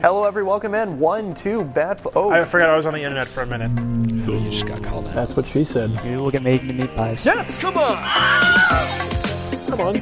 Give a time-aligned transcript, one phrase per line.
[0.00, 0.50] Hello, everyone.
[0.50, 0.98] Welcome in.
[0.98, 2.00] One, two, bad.
[2.00, 3.70] Fl- oh, I forgot I was on the internet for a minute.
[4.26, 5.14] You just got called out.
[5.14, 6.00] That's what she said.
[6.04, 7.24] You will get made into meat pies.
[7.24, 7.96] yes, come on.
[9.68, 9.94] Come on.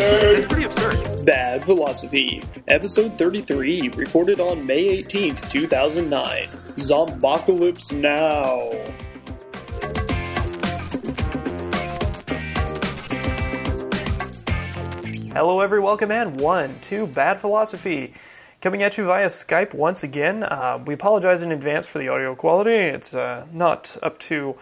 [0.00, 1.26] It's pretty absurd.
[1.26, 6.48] Bad Philosophy, Episode 33, recorded on May 18th, 2009.
[6.76, 8.70] Zombocalypse Now!
[15.38, 15.86] Hello, everyone.
[15.86, 16.36] Welcome in.
[16.38, 18.12] One, two, bad philosophy.
[18.60, 20.42] Coming at you via Skype once again.
[20.42, 22.74] Uh, we apologize in advance for the audio quality.
[22.74, 24.56] It's uh, not up to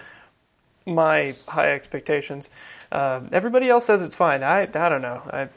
[0.85, 2.51] my high expectations.
[2.93, 4.43] Uh, everybody else says it's fine.
[4.43, 5.23] I, I don't know.
[5.31, 5.49] I,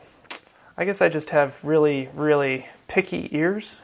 [0.78, 3.78] I guess I just have really, really picky ears.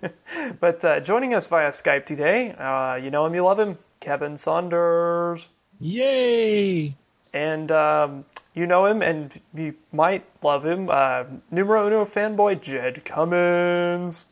[0.60, 4.36] but uh, joining us via Skype today, uh, you know him, you love him, Kevin
[4.36, 5.48] Saunders.
[5.80, 6.94] Yay!
[7.32, 13.04] And um, you know him, and you might love him, uh, numero uno fanboy Jed
[13.04, 14.26] Cummins.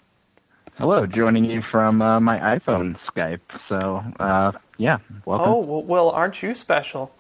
[0.79, 3.41] Hello, joining you from uh, my iPhone Skype.
[3.69, 5.49] So, uh, yeah, welcome.
[5.49, 7.13] Oh, well, well, aren't you special?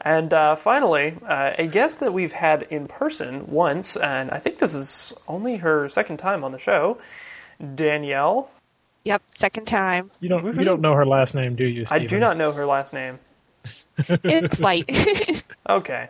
[0.00, 4.58] And uh, finally, uh, a guest that we've had in person once, and I think
[4.58, 6.98] this is only her second time on the show,
[7.74, 8.50] Danielle.
[9.04, 10.10] Yep, second time.
[10.20, 11.86] You don't you don't know her last name, do you?
[11.90, 13.18] I do not know her last name.
[13.96, 14.88] It's white.
[15.68, 16.08] Okay.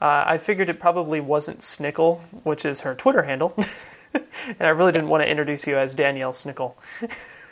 [0.00, 3.54] Uh, I figured it probably wasn't Snickle, which is her Twitter handle.
[4.14, 4.24] and
[4.60, 6.74] I really didn't want to introduce you as Danielle Snickle.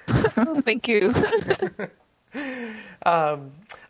[0.65, 1.13] Thank you.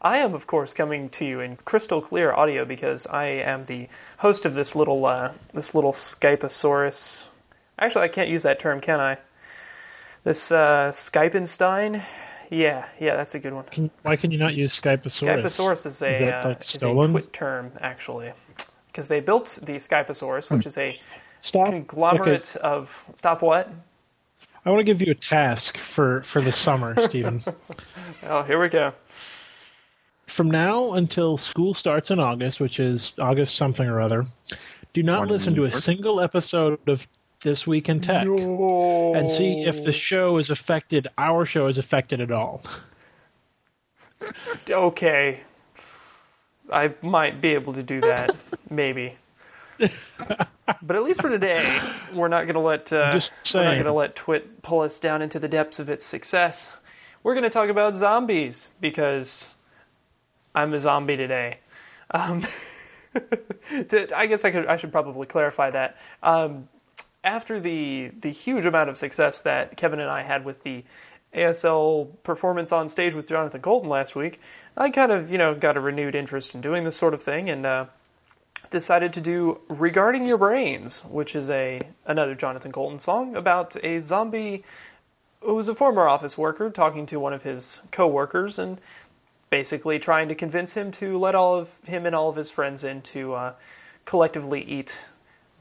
[0.00, 3.88] I am, of course, coming to you in crystal clear audio because I am the
[4.18, 7.24] host of this little uh, this little Skypeosaurus.
[7.78, 9.18] Actually, I can't use that term, can I?
[10.24, 12.02] This uh, Skypenstein.
[12.50, 13.64] Yeah, yeah, that's a good one.
[13.64, 15.42] Can, why can you not use Skypeosaurus?
[15.42, 17.10] Skyposaurus is a, Is that, uh, is a stolen?
[17.10, 18.32] twit term, actually,
[18.98, 20.98] because they built the Skyposaurus, which is a
[21.38, 21.68] Stop.
[21.68, 23.70] conglomerate of stop what?
[24.66, 27.44] I want to give you a task for for the summer, Stephen.
[28.24, 28.92] Oh, here we go.
[30.26, 34.26] From now until school starts in August, which is August something or other,
[34.94, 37.06] do not Morning listen to a single episode of
[37.42, 41.06] This Week in Tech and see if the show is affected.
[41.18, 42.64] Our show is affected at all.
[44.68, 45.42] Okay,
[46.72, 48.34] I might be able to do that,
[48.70, 49.16] maybe.
[49.78, 51.80] But at least for today,
[52.12, 53.20] we're not going to let uh,
[53.54, 56.68] we're not going to let Twit pull us down into the depths of its success.
[57.22, 59.54] We're going to talk about zombies because
[60.54, 61.60] I'm a zombie today.
[62.10, 62.46] Um,
[63.88, 65.96] to, I guess I could I should probably clarify that.
[66.22, 66.68] Um,
[67.24, 70.84] after the the huge amount of success that Kevin and I had with the
[71.34, 74.40] ASL performance on stage with Jonathan Coulton last week,
[74.80, 77.50] I kind of you know got a renewed interest in doing this sort of thing
[77.50, 77.86] and uh,
[78.70, 84.00] decided to do "Regarding Your Brains," which is a another Jonathan Coulton song about a
[84.00, 84.62] zombie
[85.40, 88.80] who was a former office worker talking to one of his coworkers and
[89.50, 92.84] basically trying to convince him to let all of him and all of his friends
[92.84, 93.52] in to uh,
[94.04, 95.00] collectively eat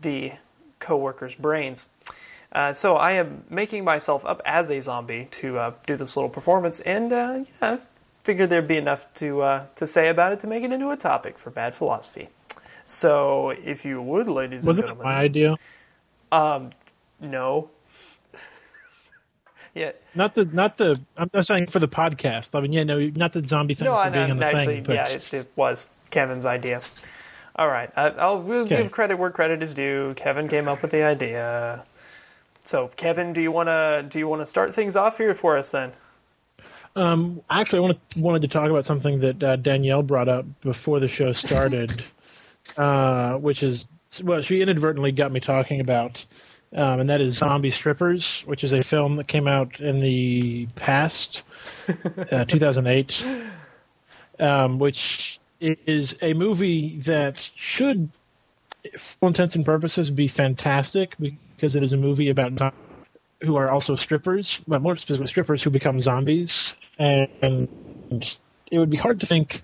[0.02, 0.34] the
[0.80, 1.90] coworker's brains.
[2.52, 6.30] Uh, so I am making myself up as a zombie to uh, do this little
[6.30, 7.78] performance, and uh, yeah,
[8.28, 10.98] figured there'd be enough to uh, to say about it to make it into a
[10.98, 12.30] topic for bad philosophy.
[12.86, 15.58] So, if you would, ladies and Wasn't it gentlemen, my idea?
[16.32, 16.72] Um,
[17.22, 17.72] no,
[19.76, 21.02] yeah, Not the not the.
[21.18, 22.52] I'm not saying for the podcast.
[22.56, 24.76] I mean, yeah, no, not the zombie thing no, for I being on the Actually,
[24.76, 24.84] thing.
[24.84, 26.84] But yeah, it, it was Kevin's idea.
[27.56, 28.76] All right, I, I'll we'll Okay.
[28.76, 30.14] give credit where credit is due.
[30.18, 31.86] Kevin came up with the idea.
[32.66, 35.58] So, Kevin, do you want to do you want to start things off here for
[35.58, 35.94] us then?
[37.50, 41.08] Actually, I wanted wanted to talk about something that uh, Danielle brought up before the
[41.08, 42.04] show started,
[42.78, 43.90] uh, which is
[44.24, 46.26] well, she inadvertently got me talking about,
[46.74, 50.68] um, and that is Zombie Strippers, which is a film that came out in the
[50.76, 51.44] past,
[52.32, 53.26] uh, 2008,
[54.40, 58.10] um, which is a movie that should,
[58.98, 62.87] for all intents and purposes, be fantastic because it is a movie about zombies
[63.42, 66.74] who are also strippers, but more specifically strippers who become zombies.
[66.98, 67.68] And,
[68.72, 69.62] it would be hard to think.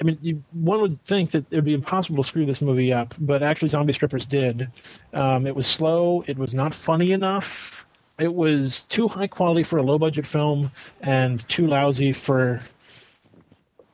[0.00, 2.92] I mean, you, one would think that it would be impossible to screw this movie
[2.92, 4.68] up, but actually, Zombie Strippers did.
[5.12, 6.24] Um, it was slow.
[6.26, 7.86] It was not funny enough.
[8.18, 10.70] It was too high quality for a low budget film
[11.00, 12.60] and too lousy for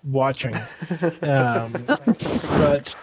[0.04, 0.54] watching.
[1.22, 2.96] Um, but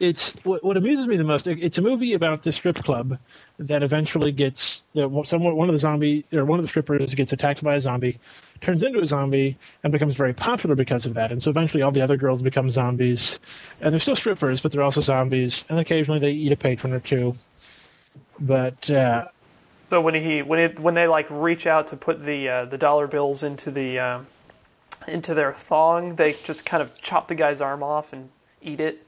[0.00, 1.46] it's what, what amuses me the most.
[1.46, 3.18] it- It's a movie about this strip club
[3.58, 4.82] that eventually gets
[5.24, 8.18] someone one of the zombie or one of the strippers gets attacked by a zombie,
[8.60, 11.30] turns into a zombie, and becomes very popular because of that.
[11.30, 13.38] And so eventually, all the other girls become zombies,
[13.80, 15.64] and they're still strippers, but they're also zombies.
[15.68, 17.36] And occasionally, they eat a patron or two.
[18.40, 19.28] But uh,
[19.86, 22.78] So when he when it when they like reach out to put the uh, the
[22.78, 24.26] dollar bills into the um,
[25.06, 28.30] into their thong, they just kind of chop the guy's arm off and
[28.62, 29.03] eat it.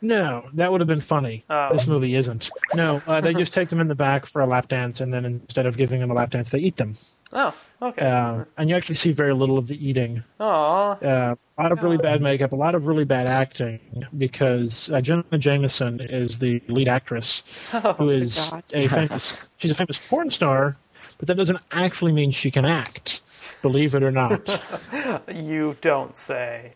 [0.00, 1.44] No, that would have been funny.
[1.50, 1.72] Oh.
[1.72, 2.50] This movie isn't.
[2.74, 5.24] No, uh, they just take them in the back for a lap dance, and then
[5.24, 6.96] instead of giving them a lap dance, they eat them.
[7.32, 8.04] Oh, okay.
[8.04, 10.24] Uh, and you actually see very little of the eating.
[10.40, 10.92] Aw.
[10.92, 13.78] Uh, a lot of really bad makeup, a lot of really bad acting,
[14.18, 17.42] because uh, Jenna Jameson is the lead actress,
[17.98, 18.64] who is God.
[18.72, 19.50] a famous.
[19.58, 20.76] She's a famous porn star,
[21.18, 23.20] but that doesn't actually mean she can act.
[23.62, 24.60] Believe it or not.
[25.32, 26.74] You don't say.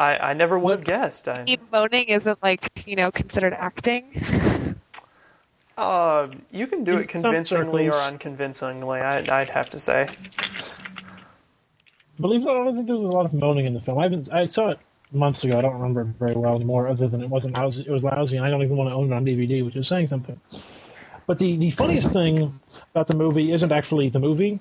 [0.00, 1.28] I, I never would have guessed.
[1.28, 4.06] I, moaning isn't like you know considered acting.
[5.76, 9.00] uh, you can do In it convincingly or unconvincingly.
[9.00, 10.08] I, I'd have to say.
[12.18, 13.80] Believe it or not, I don't think there was a lot of moaning in the
[13.80, 13.98] film.
[13.98, 14.32] I haven't.
[14.32, 14.78] I saw it
[15.12, 15.58] months ago.
[15.58, 17.82] I don't remember it very well anymore, other than it wasn't lousy.
[17.82, 19.86] It was lousy, and I don't even want to own it on DVD, which is
[19.86, 20.40] saying something.
[21.26, 22.58] But the the funniest thing
[22.94, 24.60] about the movie isn't actually the movie.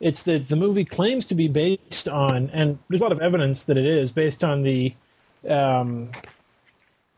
[0.00, 3.64] It's that the movie claims to be based on, and there's a lot of evidence
[3.64, 4.94] that it is based on the
[5.48, 6.10] um,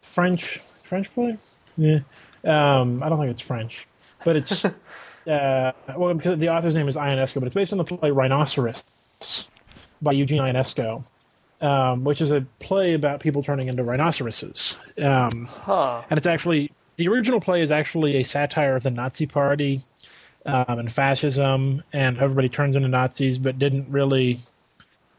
[0.03, 1.37] French French play.
[1.77, 1.99] Yeah,
[2.45, 3.87] um, I don't think it's French,
[4.25, 4.65] but it's
[5.27, 8.83] uh, well because the author's name is Ionesco, but it's based on the play Rhinoceros
[10.03, 11.05] by Eugene Ionesco,
[11.61, 14.77] um, which is a play about people turning into rhinoceroses.
[15.03, 16.03] Um, Huh.
[16.11, 19.83] and it's actually the original play is actually a satire of the Nazi Party
[20.47, 24.41] um, and fascism, and everybody turns into Nazis, but didn't really.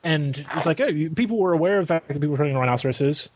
[0.04, 2.52] And it's like oh, you- people were aware of the fact that people were turning
[2.52, 3.30] into rhinoceroses,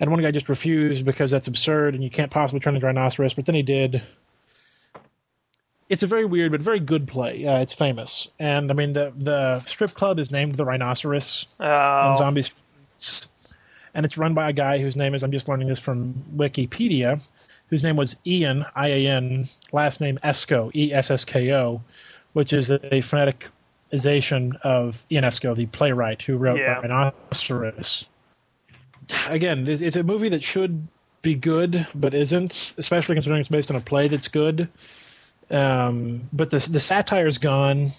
[0.00, 2.88] and one guy just refused because that's absurd and you can't possibly turn into a
[2.88, 3.34] rhinoceros.
[3.34, 4.02] But then he did.
[5.88, 7.46] It's a very weird but very good play.
[7.46, 11.66] Uh, it's famous, and I mean the the strip club is named the Rhinoceros in
[11.66, 13.28] Oh, Zombie Strippers.
[13.94, 17.18] And it's run by a guy whose name is, I'm just learning this from Wikipedia,
[17.68, 21.82] whose name was Ian, I A N, last name Essko, E S S K O,
[22.32, 26.80] which is a phoneticization of Ionesco, the playwright who wrote Yeah.
[26.80, 28.06] Rhinoceros.
[29.28, 30.86] Again, it's, it's a movie that should
[31.22, 34.68] be good, but isn't, especially considering it's based on a play that's good.
[35.50, 37.92] Um, but the the satire's gone.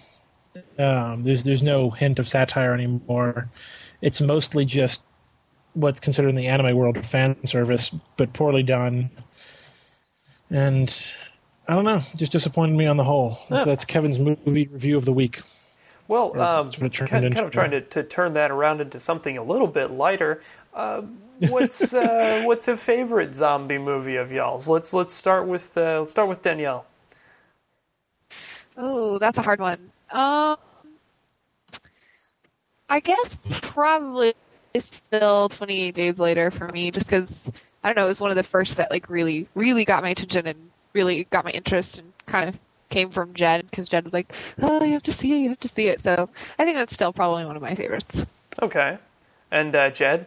[0.78, 3.48] Um, there's there's no hint of satire anymore.
[4.02, 5.02] It's mostly just
[5.74, 9.10] what's considered in the anime world fan service, but poorly done.
[10.50, 11.04] And
[11.66, 13.38] I don't know, just disappointed me on the whole.
[13.50, 15.42] So that's Kevin's movie review of the week.
[16.08, 17.34] well, um, that's what it turned kind, into.
[17.34, 20.42] kind of trying to, to turn that around into something a little bit lighter.
[20.72, 21.02] Uh,
[21.40, 24.68] what's uh, what's a favorite zombie movie of y'all's?
[24.68, 26.86] Let's let's start with uh, let's start with Danielle.
[28.76, 29.90] Oh, that's a hard one.
[30.10, 30.56] Um,
[32.88, 34.34] I guess probably
[34.78, 37.42] still 28 Days Later for me, just because
[37.82, 40.10] I don't know, it was one of the first that like really, really got my
[40.10, 42.58] attention and really got my interest and kind of
[42.88, 45.60] came from Jen because Jen was like, "Oh, you have to see it, you have
[45.60, 46.28] to see it." So
[46.58, 48.24] I think that's still probably one of my favorites.
[48.62, 48.98] Okay,
[49.50, 50.26] and uh, Jed.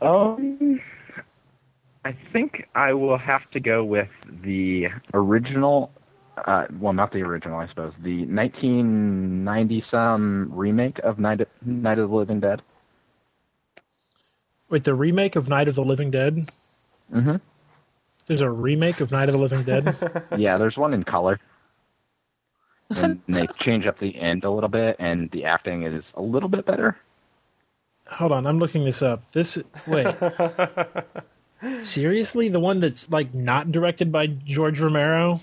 [0.00, 0.80] Um,
[2.04, 4.10] I think I will have to go with
[4.42, 5.90] the original.
[6.46, 7.92] Uh, well, not the original, I suppose.
[8.02, 12.62] The 1990 some remake of Night of, Night of the Living Dead.
[14.72, 16.50] Wait, the remake of Night of the Living Dead?
[17.12, 17.36] Mm-hmm.
[18.26, 20.24] There's a remake of Night of the Living Dead?
[20.38, 21.38] Yeah, there's one in color.
[22.96, 26.48] And they change up the end a little bit, and the acting is a little
[26.48, 26.96] bit better.
[28.08, 29.30] Hold on, I'm looking this up.
[29.32, 30.06] This wait.
[31.82, 32.48] Seriously?
[32.48, 35.38] The one that's like not directed by George Romero?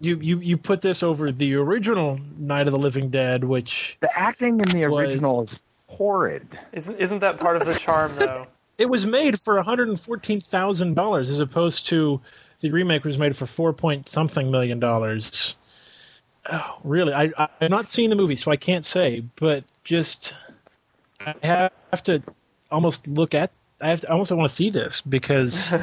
[0.00, 4.18] You you you put this over the original Night of the Living Dead, which The
[4.18, 5.58] acting in the Was- original is
[5.96, 6.58] horrid.
[6.72, 8.46] Isn't isn't that part of the charm though?
[8.78, 12.20] it was made for $114,000 as opposed to
[12.60, 15.56] the remake was made for 4 point something million dollars.
[16.50, 17.12] Oh, really?
[17.12, 20.34] I, I I've not seen the movie, so I can't say, but just
[21.26, 22.22] I have to
[22.70, 25.72] almost look at I have to, I almost want to see this because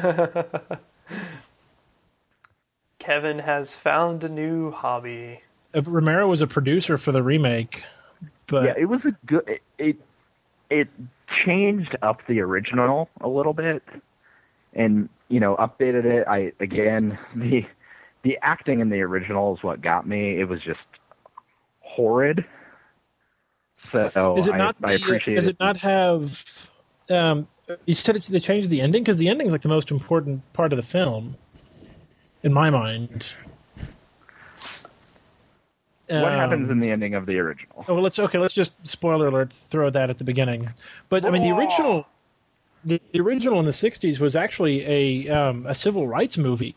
[2.98, 5.42] Kevin has found a new hobby.
[5.74, 7.82] Uh, Romero was a producer for the remake,
[8.52, 9.48] but yeah, it was a good.
[9.48, 9.96] It, it
[10.68, 10.88] it
[11.44, 13.82] changed up the original a little bit,
[14.74, 16.28] and you know updated it.
[16.28, 17.66] I again the
[18.22, 20.38] the acting in the original is what got me.
[20.38, 20.80] It was just
[21.80, 22.44] horrid.
[23.90, 24.76] So is it I, not?
[24.84, 26.44] I the- appreciate does it not have?
[27.08, 27.48] Um,
[27.86, 30.40] you said it, they changed the ending because the ending is like the most important
[30.52, 31.36] part of the film,
[32.42, 33.32] in my mind.
[36.14, 37.84] What Um, happens in the ending of the original?
[37.88, 38.38] Oh, well, let's okay.
[38.38, 39.52] Let's just spoiler alert.
[39.70, 40.70] Throw that at the beginning.
[41.08, 42.06] But I mean, the original,
[42.84, 46.76] the, the original in the '60s was actually a um, a civil rights movie.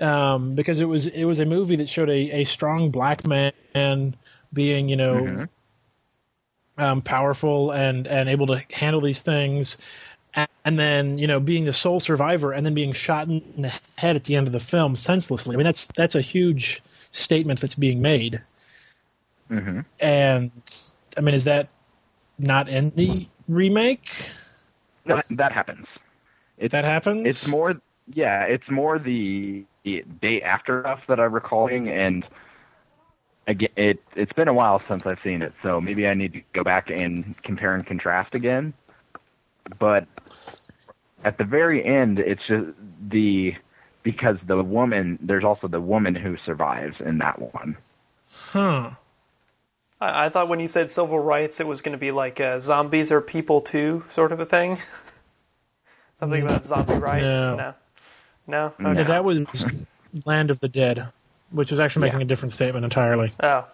[0.00, 3.52] um, because it was it was a movie that showed a, a strong black man
[4.52, 5.48] being you know Mhm.
[6.78, 9.76] um, powerful and and able to handle these things,
[10.34, 13.72] and, and then you know being the sole survivor and then being shot in the
[13.96, 15.54] head at the end of the film senselessly.
[15.54, 18.40] I mean that's that's a huge statement that's being made.
[19.48, 20.50] hmm And
[21.16, 21.68] I mean, is that
[22.38, 24.10] not in the remake?
[25.06, 25.86] That, that happens.
[26.58, 27.26] It's, That happens.
[27.26, 27.80] It's more,
[28.12, 32.26] yeah, it's more the, the day after stuff that I'm recalling, and
[33.46, 36.42] again, it it's been a while since I've seen it, so maybe I need to
[36.52, 38.72] go back and compare and contrast again.
[39.78, 40.06] But
[41.24, 42.68] at the very end, it's just
[43.08, 43.54] the
[44.02, 45.18] because the woman.
[45.22, 47.76] There's also the woman who survives in that one.
[48.30, 48.90] huh.
[50.00, 52.58] I, I thought when you said civil rights, it was going to be like uh,
[52.58, 54.78] zombies are people too, sort of a thing.
[56.18, 57.22] Something about zombie rights.
[57.22, 57.56] No.
[57.56, 57.74] No.
[58.46, 58.72] No.
[58.78, 58.90] No.
[58.90, 59.00] Okay.
[59.00, 59.40] Yeah, that was
[60.24, 61.08] Land of the Dead,
[61.50, 62.24] which was actually making Yeah.
[62.24, 63.32] a different statement entirely.
[63.42, 63.66] Oh.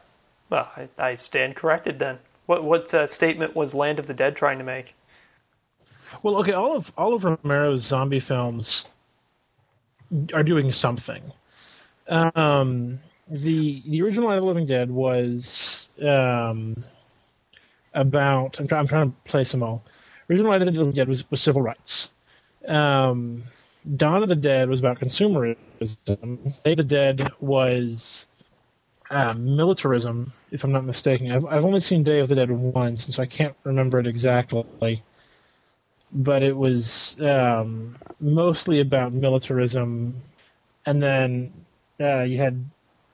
[0.49, 2.19] Well, I, I stand corrected then.
[2.47, 4.95] What what uh, statement was Land of the Dead trying to make?
[6.23, 8.85] Well, okay, all of all of Romero's zombie films
[10.33, 11.23] are doing something.
[12.09, 16.85] Um, the the original Night of the Living Dead was um,
[17.95, 18.59] about.
[18.61, 19.83] I'm, try, I'm trying to place them all.
[20.31, 22.11] Original Night of the Living Dead was, was civil rights.
[22.69, 23.45] Um,
[23.97, 25.57] Dawn of the Dead was about consumerism.
[26.65, 28.27] Day of the Dead was
[29.11, 31.31] uh, militarism, if I'm not mistaken.
[31.31, 34.07] I've, I've only seen Day of the Dead once, and so I can't remember it
[34.07, 35.03] exactly.
[36.13, 40.15] But it was um, mostly about militarism.
[40.87, 41.53] And then
[42.01, 42.65] uh, you had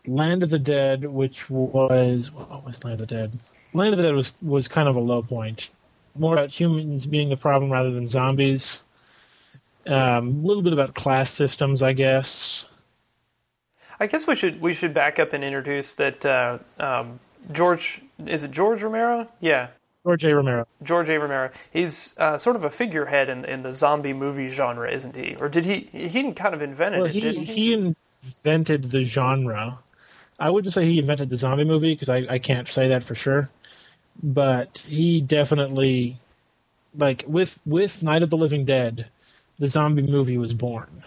[0.06, 2.30] Land of the Dead, which was.
[2.32, 3.38] What was Land of the Dead?
[3.74, 5.70] Land of the Dead was, was kind of a low point.
[6.16, 8.80] More about humans being the problem rather than zombies.
[9.86, 12.66] Um, a little bit about class systems, I guess.
[13.98, 17.20] I guess we should we should back up and introduce that uh, um,
[17.52, 19.28] George is it George Romero?
[19.40, 19.68] Yeah,
[20.04, 20.34] George A.
[20.34, 20.66] Romero.
[20.82, 21.18] George A.
[21.18, 21.50] Romero.
[21.72, 25.36] He's uh, sort of a figurehead in in the zombie movie genre, isn't he?
[25.38, 27.12] Or did he he kind of invented Well, it?
[27.14, 29.78] he he invented the genre.
[30.40, 33.14] I wouldn't say he invented the zombie movie because I, I can't say that for
[33.14, 33.48] sure.
[34.22, 36.18] But he definitely,
[36.96, 39.06] like with with Night of the Living Dead,
[39.58, 41.04] the zombie movie was born.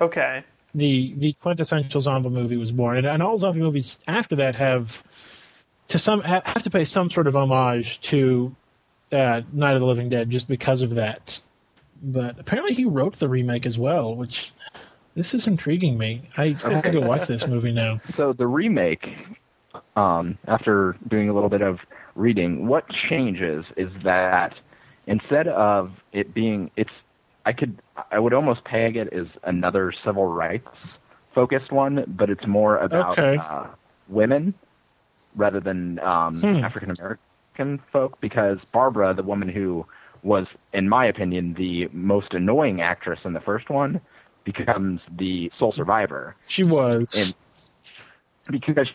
[0.00, 0.44] Okay.
[0.74, 5.02] The the quintessential zombie movie was born, and, and all zombie movies after that have
[5.88, 8.54] to some have to pay some sort of homage to
[9.12, 11.40] uh, Night of the Living Dead just because of that.
[12.02, 14.52] But apparently, he wrote the remake as well, which
[15.14, 16.22] this is intriguing me.
[16.36, 18.00] I have to go watch this movie now.
[18.16, 19.08] So the remake,
[19.96, 21.80] um, after doing a little bit of
[22.14, 24.54] reading, what changes is that
[25.06, 26.90] instead of it being, it's,
[27.46, 27.80] I could,
[28.10, 30.68] I would almost tag it as another civil rights
[31.34, 33.38] focused one, but it's more about Okay.
[33.38, 33.66] uh,
[34.08, 34.54] women
[35.38, 36.64] rather than um, Hmm.
[36.64, 39.86] African American folk, because Barbara, the woman who
[40.22, 44.00] was, in my opinion, the most annoying actress in the first one,
[44.44, 47.08] becomes the sole survivor She was.
[47.14, 47.34] and
[48.50, 48.88] because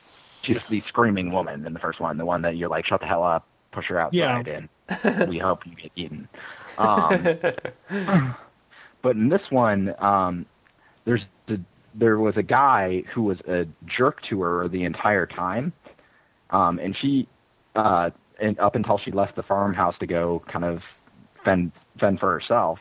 [0.44, 3.08] she's the screaming woman in the first one, the one that you're like, shut the
[3.08, 4.70] hell up, push her outside, and
[5.28, 6.28] we hope you get eaten.
[6.78, 7.34] Um,
[9.02, 10.46] but in this one, um,
[11.06, 11.62] there's the,
[11.94, 15.74] there was a guy who was a jerk to her the entire time,
[16.54, 17.28] um, and she,
[17.76, 20.82] uh, and up until she left the farmhouse to go kind of
[21.44, 22.80] fend fend for herself,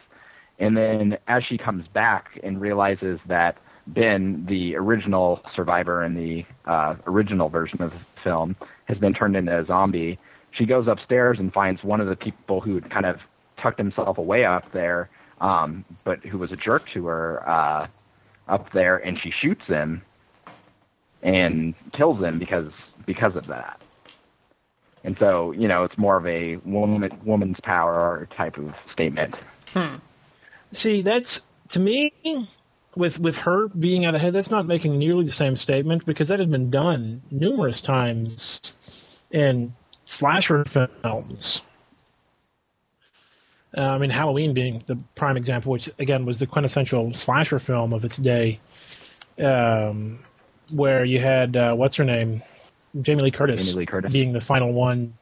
[0.61, 6.45] and then as she comes back and realizes that Ben, the original survivor in the
[6.71, 8.55] uh, original version of the film,
[8.87, 10.19] has been turned into a zombie,
[10.53, 13.17] she goes upstairs and finds one of the people who had kind of
[13.61, 15.11] tucked himself away up there,
[15.41, 17.87] um, but who was a jerk to her uh,
[18.49, 20.03] up there, and she shoots him
[21.23, 22.71] and kills him because
[23.07, 23.81] because of that.
[25.05, 29.35] And so, you know, it's more of a woman woman's power type of statement.
[30.73, 31.41] See, that's
[31.71, 32.13] to me
[32.95, 34.33] with with her being out ahead.
[34.33, 38.77] That's not making nearly the same statement because that had been done numerous times
[39.31, 41.63] in slasher films.
[43.77, 47.93] Uh, I mean, Halloween being the prime example, which again was the quintessential slasher film
[47.93, 48.61] of its day,
[49.39, 50.19] um,
[50.71, 52.43] where you had uh, what's her name,
[53.01, 54.13] Jamie Lee Curtis, Jamie Lee Curtis.
[54.13, 55.15] being the final one,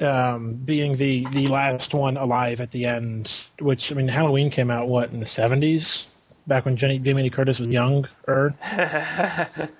[0.00, 3.44] um, being the the last one alive at the end.
[3.60, 6.06] Which I mean, Halloween came out what in the seventies,
[6.46, 8.54] back when Jenny, Jamie Lee Curtis was younger.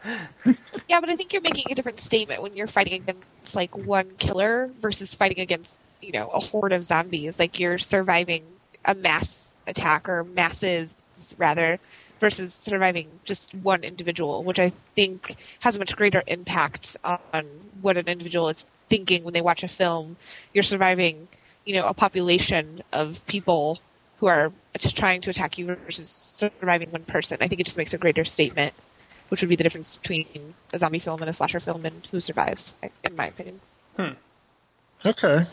[0.88, 4.08] Yeah, but I think you're making a different statement when you're fighting against like one
[4.18, 7.38] killer versus fighting against you know a horde of zombies.
[7.38, 8.44] Like you're surviving
[8.84, 10.94] a mass attack or masses
[11.38, 11.80] rather
[12.20, 17.44] versus surviving just one individual, which I think has a much greater impact on
[17.82, 20.16] what an individual is thinking when they watch a film.
[20.52, 21.28] You're surviving,
[21.64, 23.80] you know, a population of people
[24.18, 27.38] who are trying to attack you versus surviving one person.
[27.40, 28.72] I think it just makes a greater statement,
[29.28, 32.20] which would be the difference between a zombie film and a slasher film and who
[32.20, 33.60] survives, in my opinion.
[33.96, 34.12] Hmm.
[35.04, 35.46] Okay,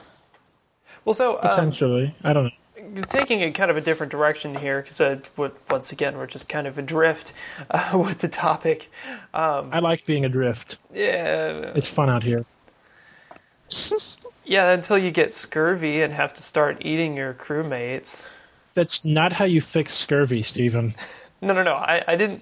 [1.06, 2.16] Well, so um, potentially.
[2.24, 2.52] I don't know.
[3.02, 5.20] Taking a kind of a different direction here, because uh,
[5.70, 7.34] once again we're just kind of adrift
[7.72, 8.92] uh, with the topic.
[9.34, 10.78] I like being adrift.
[10.94, 12.46] Yeah, It's fun out here.
[14.46, 14.72] yeah.
[14.72, 18.22] Until you get scurvy and have to start eating your crewmates.
[18.74, 20.96] That's not how you fix scurvy, Stephen.
[21.42, 21.74] No, no, no.
[21.74, 22.42] I, I didn't.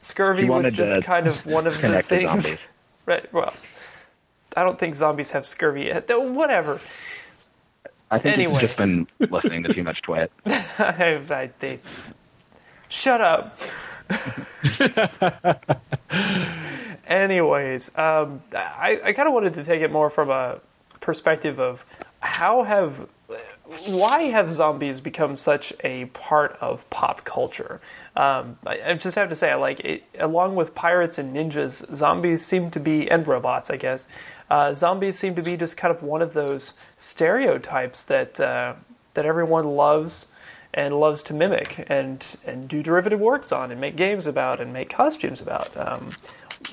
[0.00, 2.42] Scurvy was just kind of one of the things.
[2.42, 2.58] zombies.
[3.06, 3.32] right.
[3.32, 3.54] Well,
[4.56, 6.08] I don't think zombies have scurvy yet.
[6.08, 6.80] Though, Whatever.
[8.10, 8.52] I think Anyway.
[8.52, 10.30] you've just been listening to too much twit.
[10.46, 11.80] I, I, they,
[12.88, 13.58] shut up.
[17.06, 20.60] Anyways, um, I, I kind of wanted to take it more from a
[21.00, 21.84] perspective of
[22.20, 23.08] how have,
[23.86, 27.80] why have zombies become such a part of pop culture?
[28.16, 31.94] Um, I, I just have to say, I like it, along with pirates and ninjas,
[31.94, 34.08] zombies seem to be, and robots, I guess,
[34.50, 38.74] uh, zombies seem to be just kind of one of those stereotypes that uh,
[39.14, 40.28] that everyone loves
[40.72, 44.72] and loves to mimic and and do derivative works on and make games about and
[44.72, 45.76] make costumes about.
[45.76, 46.14] Um,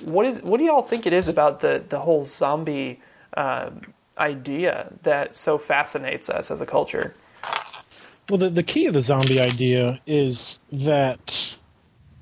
[0.02, 3.02] what is what do y'all think it is about the the whole zombie
[3.36, 7.16] um, idea that so fascinates us as a culture?
[8.30, 11.56] Well, the, the key of the zombie idea is that,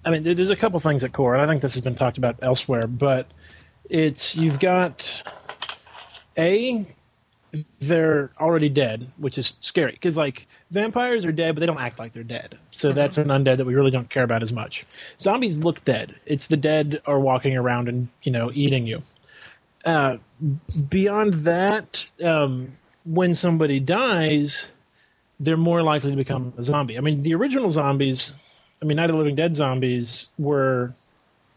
[0.04, 2.18] I mean, there's a couple things at core, and I think this has been talked
[2.18, 3.28] about elsewhere, but
[3.90, 5.24] it's you've got
[6.38, 6.88] a
[7.80, 12.00] they're already dead, which is scary because like vampires are dead, but they don't act
[12.00, 12.58] like they're dead.
[12.72, 14.86] So that's an undead that we really don't care about as much.
[15.20, 16.16] Zombies look dead.
[16.26, 19.04] It's the dead are walking around and you know eating you.
[19.84, 20.18] Uh,
[20.90, 24.68] beyond that, um, when somebody dies,
[25.42, 26.98] they're more likely to become a zombie.
[26.98, 28.34] I mean, the original zombies,
[28.82, 30.94] I mean, Night of the Living Dead zombies were.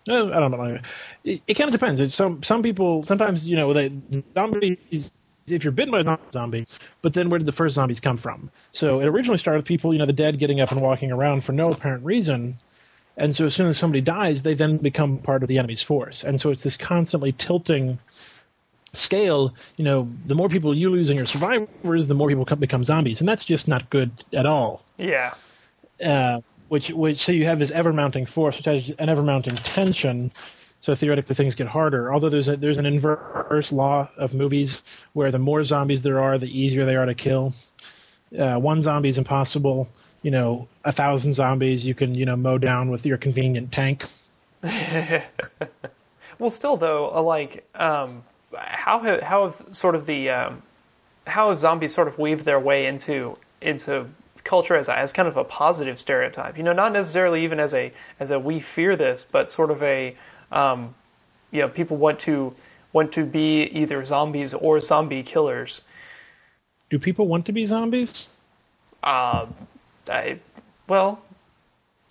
[0.07, 0.79] No, I don't know.
[1.25, 2.01] It, it kind of depends.
[2.01, 3.93] It's some some people sometimes you know they
[4.35, 5.13] zombies.
[5.47, 6.67] If you're bitten by a zombie,
[7.03, 8.51] but then where did the first zombies come from?
[8.73, 11.45] So it originally started with people, you know, the dead getting up and walking around
[11.45, 12.57] for no apparent reason,
[13.19, 16.25] and so as soon as somebody dies, they then become part of the enemy's force,
[16.25, 17.99] and so it's this constantly tilting
[18.97, 22.59] scale, you know, the more people you lose in your survivors, the more people come,
[22.59, 24.83] become zombies, and that's just not good at all.
[24.99, 25.35] Yeah,
[26.05, 29.57] Uh, which, which, so you have this ever mounting force, which has an ever mounting
[29.57, 30.33] tension.
[30.81, 32.13] So theoretically, things get harder.
[32.13, 34.83] Although there's a, there's an inverse law of movies
[35.15, 37.55] where the more zombies there are, the easier they are to kill.
[38.39, 39.89] Uh, one zombie is impossible.
[40.23, 44.05] You know, a thousand zombies you can you know mow down with your convenient tank.
[46.39, 48.25] Well, still though, uh, like um,
[48.57, 50.63] how have, how have sort of the um,
[51.27, 54.09] how have zombies sort of weaved their way into into
[54.45, 56.57] culture as as kind of a positive stereotype?
[56.57, 59.83] You know, not necessarily even as a as a we fear this, but sort of
[59.83, 60.17] a
[60.53, 60.95] um,
[61.51, 62.55] you know people want to
[62.93, 65.83] want to be either zombies or zombie killers.
[66.91, 68.29] Do people want to be zombies?
[70.09, 70.39] I
[70.87, 71.23] well,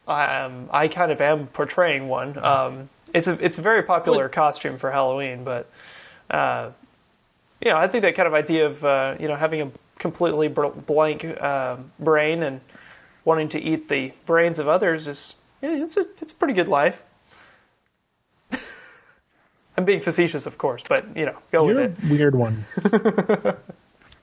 [0.08, 2.44] I um, I kind of am portraying one.
[2.44, 5.70] Um, it's a it's a very popular costume for Halloween, but
[6.34, 6.72] uh,
[7.62, 10.50] you know I think that kind of idea of uh, you know having a completely
[10.50, 12.60] br- blank uh, brain and
[13.26, 16.68] wanting to eat the brains of others is yeah, it's a it's a pretty good
[16.68, 17.02] life.
[19.78, 22.06] I'm being facetious, of course, but you know, go You're with it.
[22.06, 22.66] a weird one.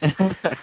[0.03, 0.55] I don't know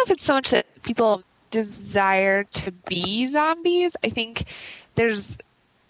[0.00, 3.96] if it's so much that people desire to be zombies.
[4.04, 4.44] I think
[4.94, 5.36] there's,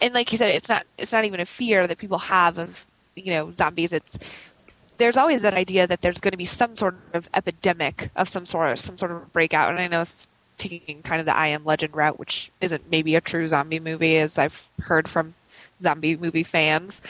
[0.01, 2.85] and like you said, it's not it's not even a fear that people have of
[3.15, 3.93] you know zombies.
[3.93, 4.17] It's
[4.97, 8.45] there's always that idea that there's going to be some sort of epidemic of some
[8.45, 9.69] sort, some sort of breakout.
[9.69, 13.15] And I know it's taking kind of the I Am Legend route, which isn't maybe
[13.15, 15.33] a true zombie movie, as I've heard from
[15.79, 17.01] zombie movie fans,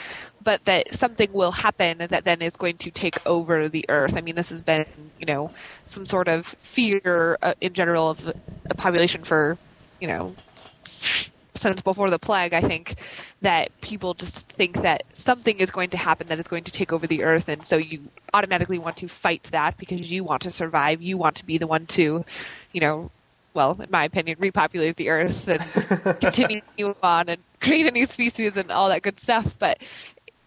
[0.42, 4.16] but that something will happen that then is going to take over the earth.
[4.16, 4.84] I mean, this has been,
[5.18, 5.50] you know,
[5.86, 8.34] some sort of fear uh, in general of the
[8.76, 9.56] population for,
[10.00, 10.34] you know,
[11.58, 12.96] since before the plague, I think
[13.42, 16.92] that people just think that something is going to happen that is going to take
[16.92, 20.50] over the earth, and so you automatically want to fight that because you want to
[20.50, 21.02] survive.
[21.02, 22.24] You want to be the one to,
[22.72, 23.10] you know,
[23.54, 26.62] well, in my opinion, repopulate the earth and continue
[27.02, 29.56] on and create a new species and all that good stuff.
[29.58, 29.78] But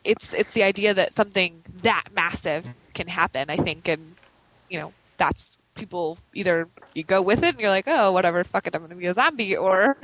[0.03, 3.49] it's it's the idea that something that massive can happen.
[3.49, 4.15] I think, and
[4.69, 8.67] you know, that's people either you go with it and you're like, oh, whatever, fuck
[8.67, 9.97] it, I'm gonna be a zombie, or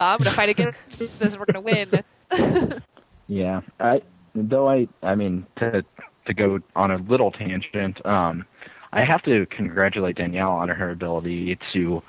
[0.00, 2.82] I'm gonna fight against this and we're gonna win.
[3.28, 4.02] Yeah, I
[4.36, 5.84] though I I mean to
[6.26, 8.44] to go on a little tangent, um,
[8.92, 12.02] I have to congratulate Danielle on her ability to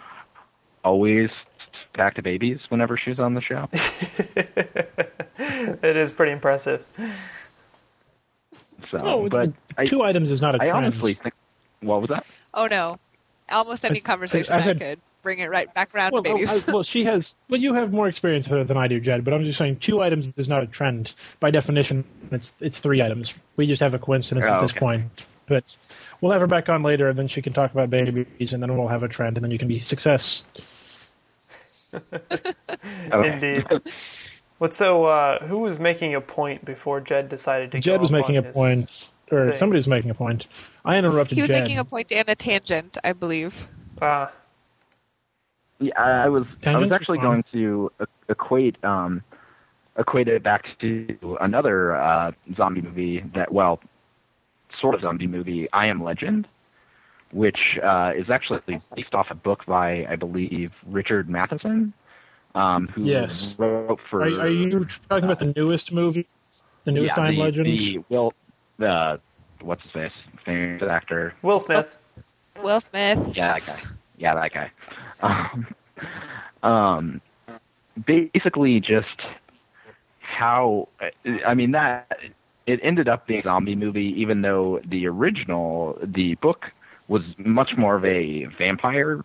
[0.83, 1.31] always
[1.95, 3.67] back to babies whenever she's on the show.
[5.39, 6.85] it is pretty impressive.
[8.91, 10.85] So, Oh, but I, two items is not a I trend.
[10.85, 11.33] honestly think
[11.81, 12.25] what was that?
[12.53, 12.99] Oh no,
[13.49, 16.23] almost any I s- conversation I I, said- could bring it right back around well,
[16.23, 16.49] to babies.
[16.67, 17.35] I- well, she has.
[17.49, 19.23] Well, you have more experience with it than I do, Jed.
[19.25, 22.03] But I'm just saying, two items is not a trend by definition.
[22.31, 23.33] It's it's three items.
[23.57, 24.79] We just have a coincidence Oh, at this okay.
[24.79, 25.05] point.
[25.47, 25.77] But
[26.19, 28.77] we'll have her back on later, and then she can talk about babies, and then
[28.77, 30.43] we'll have a trend, and then you can be success.
[33.13, 33.65] Indeed.
[34.57, 35.05] What so?
[35.05, 37.79] Uh, who was making a point before Jed decided to?
[37.79, 39.55] Jed go was off making a on his- point, or thing.
[39.57, 40.47] somebody was making a point.
[40.87, 41.63] I interrupted he was Jed.
[41.63, 43.69] making a point and a tangent, I believe.
[44.01, 44.31] Ah,
[45.79, 47.91] Yeah, I I was I was actually going to
[48.29, 49.23] equate um
[49.97, 53.79] equate it back to another uh, zombie movie that well,
[54.79, 56.47] sort of zombie movie, I Am Legend,
[57.31, 58.61] which uh, is actually
[58.95, 61.93] based off a book by I believe Richard Matheson,
[62.55, 63.55] um, who Yes.
[63.57, 64.23] wrote for.
[64.23, 66.27] Are, are you talking about the newest movie,
[66.85, 67.65] the newest yeah, I Am the, Legend?
[67.67, 68.33] The Will,
[68.77, 69.19] the
[69.61, 70.11] what's his face,
[70.45, 71.33] famous actor.
[71.41, 71.97] Will Smith.
[72.61, 73.35] Will Smith.
[73.35, 73.79] Yeah, that guy.
[74.17, 74.71] Yeah, that guy.
[75.21, 75.67] Um,
[76.63, 77.21] um,
[78.05, 79.21] basically, just
[80.21, 80.87] how
[81.45, 82.17] I mean that
[82.65, 86.65] it ended up being a zombie movie, even though the original, the book,
[87.07, 89.23] was much more of a vampire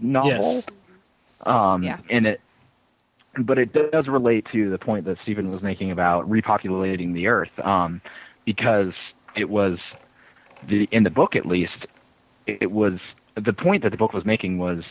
[0.00, 0.30] novel.
[0.30, 0.66] Yes.
[1.44, 1.98] Um, Yeah.
[2.08, 2.40] and it,
[3.40, 7.50] but it does relate to the point that Stephen was making about repopulating the Earth,
[7.62, 8.00] um,
[8.44, 8.92] because
[9.36, 9.78] it was
[10.68, 11.86] the in the book at least,
[12.46, 12.94] it was
[13.44, 14.82] the point that the book was making was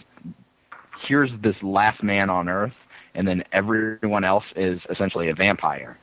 [1.08, 2.74] here's this last man on Earth,
[3.16, 5.98] and then everyone else is essentially a vampire,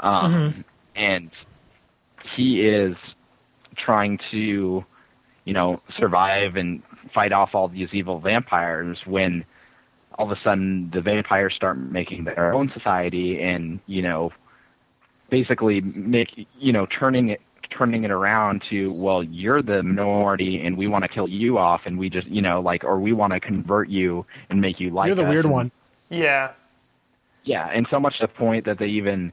[0.00, 0.64] um,
[0.94, 1.30] and
[2.36, 2.96] he is
[3.76, 4.84] trying to,
[5.44, 6.82] you know, survive and
[7.14, 9.44] fight off all these evil vampires when
[10.18, 14.30] all of a sudden the vampires start making their own society and you know
[15.30, 17.40] basically make you know turning it
[17.76, 21.82] turning it around to well you're the minority and we want to kill you off
[21.86, 24.90] and we just you know like or we want to convert you and make you
[24.90, 25.72] like You're the us weird and- one.
[26.08, 26.50] Yeah.
[27.44, 29.32] yeah, and so much to the point that they even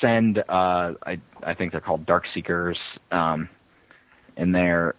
[0.00, 2.78] send uh I I think they're called dark seekers
[3.12, 3.48] um
[4.36, 4.94] and they're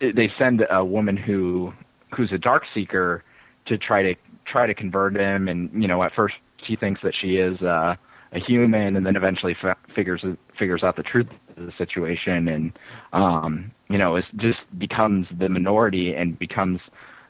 [0.00, 1.72] they send a woman who
[2.14, 3.24] who's a dark seeker
[3.66, 4.14] to try to
[4.46, 7.94] try to convert him and you know at first he thinks that she is uh
[8.32, 10.24] a human and then eventually f- figures
[10.58, 12.72] figures out the truth of the situation and
[13.12, 16.80] um you know is just becomes the minority and becomes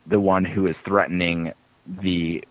[0.06, 1.52] the one who is threatening
[2.02, 2.42] the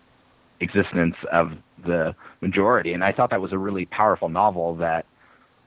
[0.60, 1.52] existence of
[1.84, 2.92] the majority.
[2.92, 5.04] And I thought that was a really powerful novel that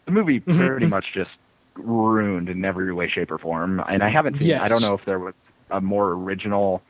[0.06, 0.58] the movie Mm-hmm.
[0.58, 1.32] pretty much just
[1.76, 3.82] ruined in every way, shape, or form.
[3.89, 5.34] And I haven't seen, I don't know if there was
[5.71, 6.82] a more original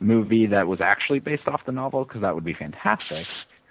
[0.00, 3.26] movie that was actually based off the novel, because that would be fantastic.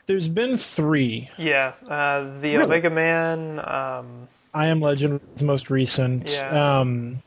[0.07, 1.29] There's been three.
[1.37, 1.73] Yeah.
[1.87, 2.63] Uh, the Really?
[2.63, 3.59] Omega Man.
[3.59, 6.31] Um, I Am Legend was the most recent.
[6.31, 6.79] Yeah.
[6.79, 7.21] Um,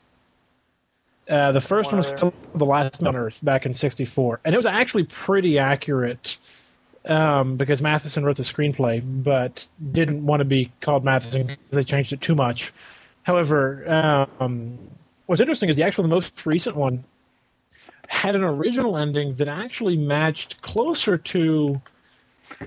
[1.28, 4.40] uh, the first One one was called The Last Man on Earth back in '64,
[4.44, 6.38] and it was actually pretty accurate
[7.04, 11.84] um, because Matheson wrote the screenplay, but didn't want to be called Matheson because they
[11.84, 12.72] changed it too much.
[13.24, 13.84] However,
[14.40, 14.78] um,
[15.26, 17.04] what's interesting is the actual the most recent one
[18.08, 21.80] had an original ending that actually matched closer to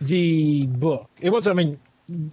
[0.01, 1.09] the book.
[1.19, 1.79] It was, I mean,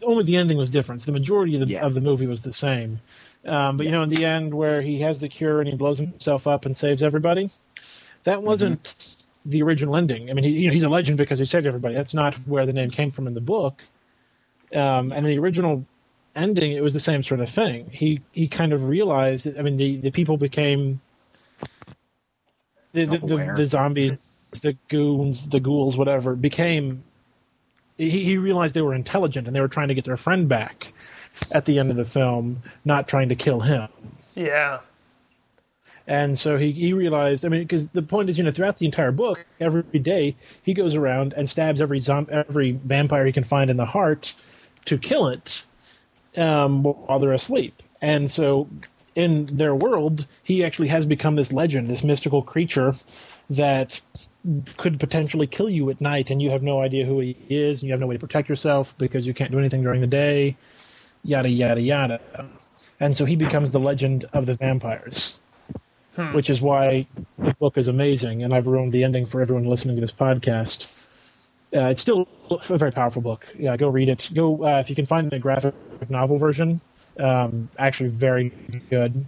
[0.02, 1.04] only the ending was different.
[1.04, 1.84] The majority of the, Yeah.
[1.84, 3.00] of the movie was the same.
[3.44, 5.98] Um, but you know, in the end, where he has the cure and he blows
[5.98, 7.50] himself up and saves everybody,
[8.24, 10.28] that wasn't the original ending.
[10.30, 11.94] I mean, he, you know, he's a legend because he saved everybody.
[11.94, 13.82] That's not where the name came from in the book.
[14.74, 15.87] Um, and the original
[16.37, 17.88] ending, it was the same sort of thing.
[17.90, 19.46] He he kind of realized.
[19.46, 21.00] That, I mean, the the people became
[22.92, 24.12] the the, the, the zombies,
[24.61, 27.02] the goons, the ghouls, whatever became.
[27.98, 30.92] He, he realized they were intelligent and they were trying to get their friend back
[31.52, 33.88] at the end of the film, not trying to kill him.
[34.34, 34.80] yeah.
[36.06, 38.87] And so he, he realized, I mean, because the point is, you know, throughout the
[38.87, 43.44] entire book, every day he goes around and stabs every zom- every vampire he can
[43.44, 44.32] find in the heart
[44.87, 45.62] to kill it
[46.38, 47.82] um, while they're asleep.
[48.00, 48.68] And so
[49.16, 52.94] in their world, he actually has become this legend, this mystical creature
[53.50, 54.00] that
[54.76, 57.88] could potentially kill you at night, and you have no idea who he is, and
[57.88, 60.56] you have no way to protect yourself because you can't do anything during the day,
[61.24, 62.20] yada, yada, yada.
[63.00, 65.38] And so he becomes the legend of the vampires
[66.32, 67.06] which is why
[67.38, 68.42] the book is amazing.
[68.42, 70.87] And I've ruined the ending for everyone listening to this podcast.
[71.74, 73.46] Uh, it's still a very powerful book.
[73.56, 74.28] Yeah, go read it.
[74.34, 75.74] Go uh, if you can find the graphic
[76.08, 76.80] novel version.
[77.20, 78.48] Um, actually, very
[78.90, 79.24] good.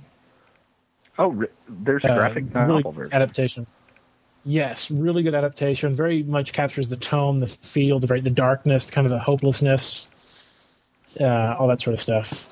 [1.18, 3.12] Oh, there's a Uh, graphic really novel good version.
[3.14, 3.66] adaptation.
[4.44, 5.94] Yes, really good adaptation.
[5.94, 10.08] Very much captures the tone, the feel, the very the darkness, kind of the hopelessness,
[11.20, 12.46] uh, all that sort of stuff.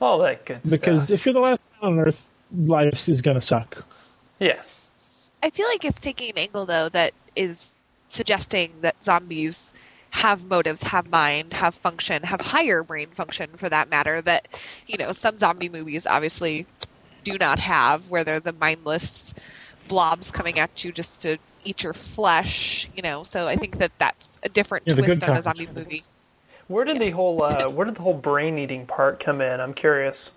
[0.00, 1.14] All that good Because stuff.
[1.14, 2.18] if you're the last man on Earth,
[2.56, 3.84] life is going to suck.
[4.40, 4.60] Yeah.
[5.44, 7.74] I feel like it's taking an angle though that is
[8.08, 9.72] suggesting that zombies
[10.10, 14.20] have motives, have mind, have function, have higher brain function for that matter.
[14.20, 14.48] That
[14.86, 16.66] you know some zombie movies obviously
[17.24, 19.32] do not have, where they're the mindless
[19.92, 22.88] blobs coming at you just to eat your flesh.
[22.96, 26.02] You know, so I think that that's a different Yeah, twist on a zombie movie.
[26.68, 29.60] Where did the whole uh, where did the whole brain eating part come in?
[29.60, 30.32] I'm curious.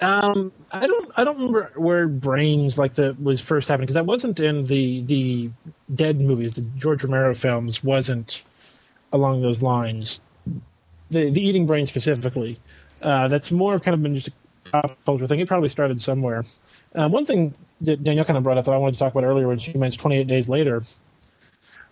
[0.00, 4.06] Um, I don't, I don't remember where brains like the was first happening because that
[4.06, 5.50] wasn't in the the
[5.94, 6.52] Dead movies.
[6.54, 8.42] The George Romero films wasn't
[9.12, 10.20] along those lines.
[11.10, 12.60] The the eating brain specifically.
[13.02, 14.32] Uh, that's more kind of been just a
[14.70, 15.40] pop culture thing.
[15.40, 16.44] It probably started somewhere.
[16.94, 19.24] Uh, one thing that Danielle kind of brought up that I wanted to talk about
[19.24, 20.84] earlier when she mentioned 28 Days Later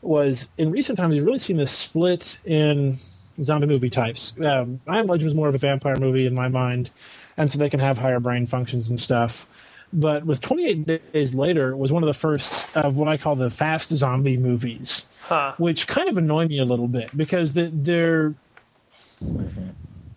[0.03, 2.99] was in recent times you've really seen this split in
[3.42, 4.35] zombie movie types.
[4.44, 6.90] Um, I Am Legend was more of a vampire movie in my mind,
[7.37, 9.46] and so they can have higher brain functions and stuff.
[9.92, 13.37] But with 28 Days Later it was one of the first of what I call
[13.37, 15.55] the fast zombie movies, Huh.
[15.59, 18.35] which kind of annoy me a little bit because they're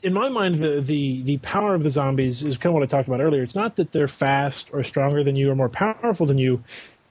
[0.04, 2.86] in my mind, the, the the power of the zombies is kind of what I
[2.86, 3.44] talked about earlier.
[3.44, 6.64] It's not that they're fast or stronger than you or more powerful than you.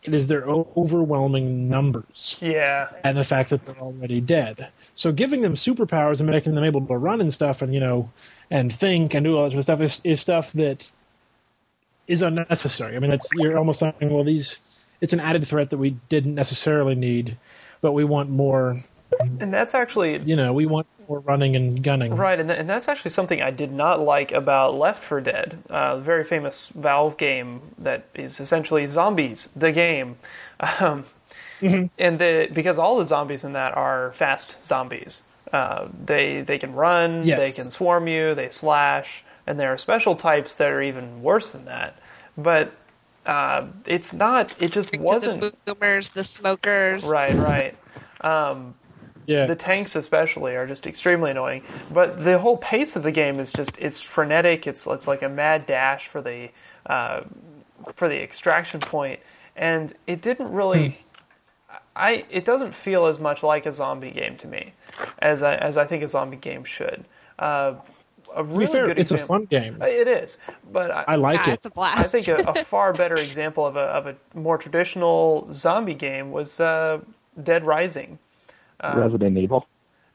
[0.04, 2.88] It is their overwhelming numbers Yeah.
[3.04, 4.68] and the fact that they're already dead.
[4.94, 8.10] So giving them superpowers and making them able to run and stuff and you know
[8.50, 10.90] and think and do all that sort of stuff is, is stuff that
[12.06, 12.96] is unnecessary.
[12.96, 14.60] I mean, you're almost saying, well, these
[15.00, 17.36] it's an added threat that we didn't necessarily need,
[17.80, 18.82] but we want more.
[19.40, 22.14] And that's actually You know, we want more running and gunning.
[22.14, 25.58] Right, and, th- and that's actually something I did not like about Left 4 Dead,
[25.70, 30.16] uh, a very famous Valve game that is essentially zombies, the game.
[30.80, 31.04] Um,
[31.60, 35.22] And the, because all the zombies in that are fast zombies.
[35.52, 37.38] Uh, they, they can run, Yes.
[37.38, 41.52] they can swarm you, they slash, and there are special types that are even worse
[41.52, 41.96] than that.
[42.36, 42.72] But
[43.26, 45.40] uh, it's not, it just To wasn't.
[45.40, 47.06] the boomers, the smokers.
[47.06, 47.76] Right, right.
[49.28, 51.62] Yeah, the tanks especially are just extremely annoying.
[51.90, 54.66] But the whole pace of the game is just it's frenetic.
[54.66, 56.48] It's it's like a mad dash for the
[56.86, 57.20] uh,
[57.94, 59.20] for the extraction point,
[59.54, 61.04] and it didn't really.
[61.94, 64.72] I it doesn't feel as much like a zombie game to me
[65.18, 67.04] as I, as I think a zombie game should.
[67.38, 67.74] Uh,
[68.34, 69.82] a to be really fair, good it's a example- fun game.
[69.82, 70.38] It is,
[70.72, 71.54] but I, I like Yeah, it.
[71.54, 71.98] it's a blast.
[71.98, 76.30] I think a, a far better example of a of a more traditional zombie game
[76.30, 77.00] was uh,
[77.42, 78.18] Dead Rising.
[78.82, 79.66] Resident Evil.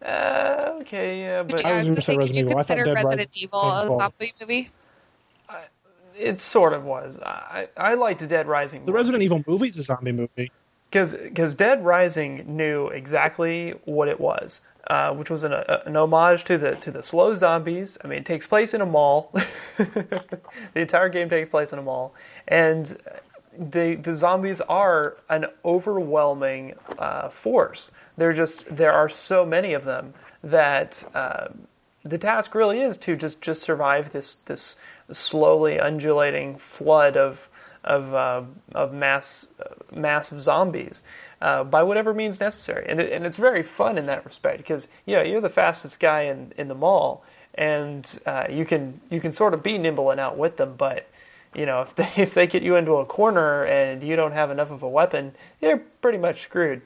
[0.04, 2.46] Uh, okay, yeah, but you, I I was was gonna gonna say say, Resident you
[2.46, 2.58] Evil.
[2.58, 4.68] I thought consider Dead Resident Rising Evil a zombie movie?
[6.18, 7.20] it sort of was.
[7.20, 8.86] I I liked Dead Rising.
[8.86, 10.52] The Resident Evil movie is a zombie movie.
[10.90, 15.96] because because Dead Rising knew exactly what it was, uh, which was an, a, an
[15.96, 17.98] homage to the to the slow zombies.
[18.04, 19.32] I mean, it takes place in a mall.
[19.78, 20.22] the
[20.76, 22.14] entire game takes place in a mall,
[22.48, 22.98] and
[23.58, 27.92] the the zombies are an overwhelming uh, force.
[28.18, 31.48] They're just there are so many of them that uh,
[32.04, 34.76] the task really is to just just survive this this
[35.12, 37.50] slowly undulating flood of
[37.84, 39.48] of uh, of mass
[39.94, 41.02] massive zombies
[41.44, 44.88] uh, by whatever means necessary, and it, and it's very fun in that respect because
[45.06, 47.24] yeah, you're the fastest guy in, in the mall,
[47.54, 51.10] and uh, you can you can sort of be nimble and outwit them, but
[51.54, 54.52] you know if they if they get you into a corner and you don't have
[54.52, 56.82] enough of a weapon, you're pretty much screwed.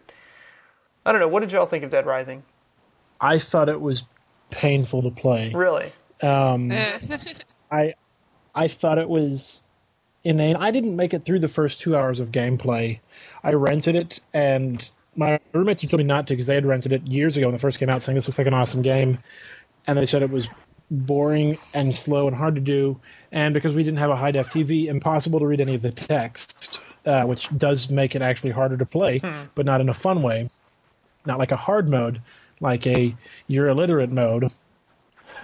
[1.07, 1.29] I don't know.
[1.29, 2.43] What did y'all think of Dead Rising?
[3.21, 4.03] I thought it was
[4.51, 5.53] painful to play.
[5.53, 5.93] Really?
[6.21, 6.69] Um,
[7.71, 7.93] I
[8.53, 9.61] I thought it was
[10.25, 10.57] inane.
[10.57, 12.99] I didn't make it through the first two hours of gameplay.
[13.41, 17.07] I rented it, and my roommates told me not to because they had rented it
[17.07, 19.17] years ago when it first came out, saying this looks like an awesome game,
[19.87, 20.49] and they said it was
[20.91, 22.99] boring and slow and hard to do,
[23.31, 25.91] and because we didn't have a high def TV, impossible to read any of the
[25.91, 29.21] text, uh, which does make it actually harder to play,
[29.55, 30.49] but not in a fun way,
[31.27, 32.21] not like a hard mode,
[32.61, 33.15] like a
[33.47, 34.51] you're illiterate mode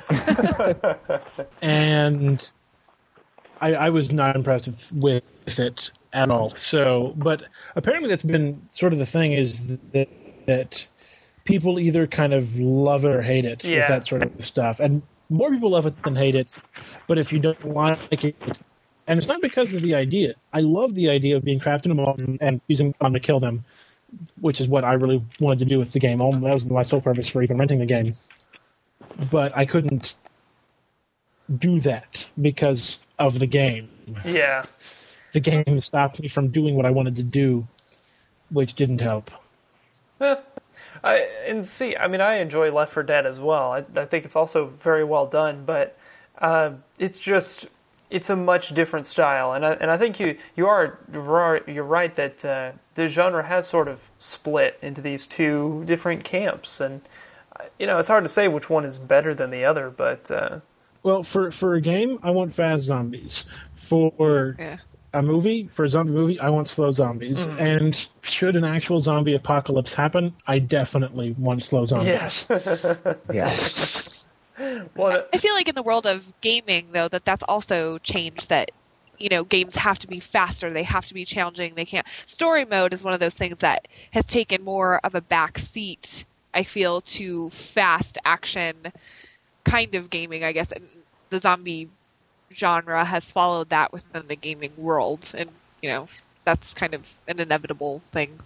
[1.62, 2.52] and
[3.62, 6.56] I, I was not impressed with, it at all.
[6.56, 7.44] So, but
[7.76, 10.08] apparently that's been sort of the thing is that,
[10.48, 10.88] that
[11.46, 13.80] people either kind of love it or hate it Yeah.
[13.80, 16.58] with that sort of stuff, and more people love it than hate it.
[17.08, 18.36] But if you don't like it,
[19.08, 20.36] and it's not because of the idea.
[20.54, 23.20] I love the idea of being trapped in a mall and, and using them to
[23.20, 23.66] kill them,
[24.42, 26.20] which is what I really wanted to do with the game.
[26.20, 28.16] That was my sole purpose for even renting the game.
[29.32, 30.16] But I couldn't
[31.58, 33.90] do that because of the game.
[34.26, 34.66] Yeah.
[35.34, 37.68] The game stopped me from doing what I wanted to do,
[38.52, 39.32] which didn't help.
[40.22, 40.36] Eh,
[41.04, 43.72] I, and see, I mean, I enjoy Left 4 Dead as well.
[43.72, 45.98] I, I think it's also very well done, but
[46.40, 47.68] uh, it's just
[48.14, 52.16] it's a much different style, and I, and I think you you are you're right
[52.16, 57.02] that uh, the genre has sort of split into these two different camps, and
[57.60, 60.30] uh, you know it's hard to say which one is better than the other, but.
[60.32, 60.60] Uh,
[61.04, 63.44] well, for for a game, I want fast zombies.
[63.76, 64.78] For Yeah.
[65.14, 67.48] a movie, for a zombie movie, I want slow zombies.
[67.48, 67.60] Mm-hmm.
[67.60, 72.46] And should an actual zombie apocalypse happen, I definitely want slow zombies.
[72.48, 72.48] yes.
[73.34, 73.60] Yeah.
[74.96, 78.50] well, I feel like in the world of gaming, though, that that's also changed.
[78.50, 78.72] That
[79.18, 80.72] you know, games have to be faster.
[80.72, 81.76] They have to be challenging.
[81.76, 82.06] They can't.
[82.26, 86.26] Story mode is one of those things that has taken more of a back seat.
[86.54, 88.76] I feel to fast action
[89.64, 90.44] kind of gaming.
[90.44, 90.88] I guess and
[91.30, 91.90] the zombie
[92.54, 95.50] genre has followed that within the gaming world, and
[95.82, 96.08] you know,
[96.46, 98.40] that's kind of an inevitable thing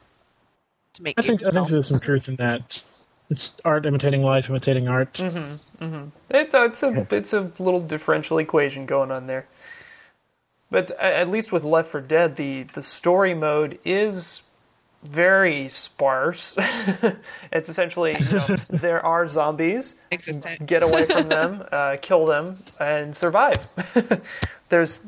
[0.94, 1.20] to make.
[1.20, 1.66] I think I think sell.
[1.66, 2.82] there's some truth in that.
[3.30, 5.14] It's art imitating life, imitating art.
[5.16, 6.06] Mm-hmm.
[6.30, 9.48] It's a, it's a it's a little differential equation going on there.
[10.70, 14.44] But at least with Left 4 Dead, the the story mode is
[15.04, 16.56] very sparse.
[17.52, 20.66] it's essentially you know, there are zombies, Existent.
[20.66, 23.58] get away from them, uh, kill them, and survive.
[24.70, 25.02] There's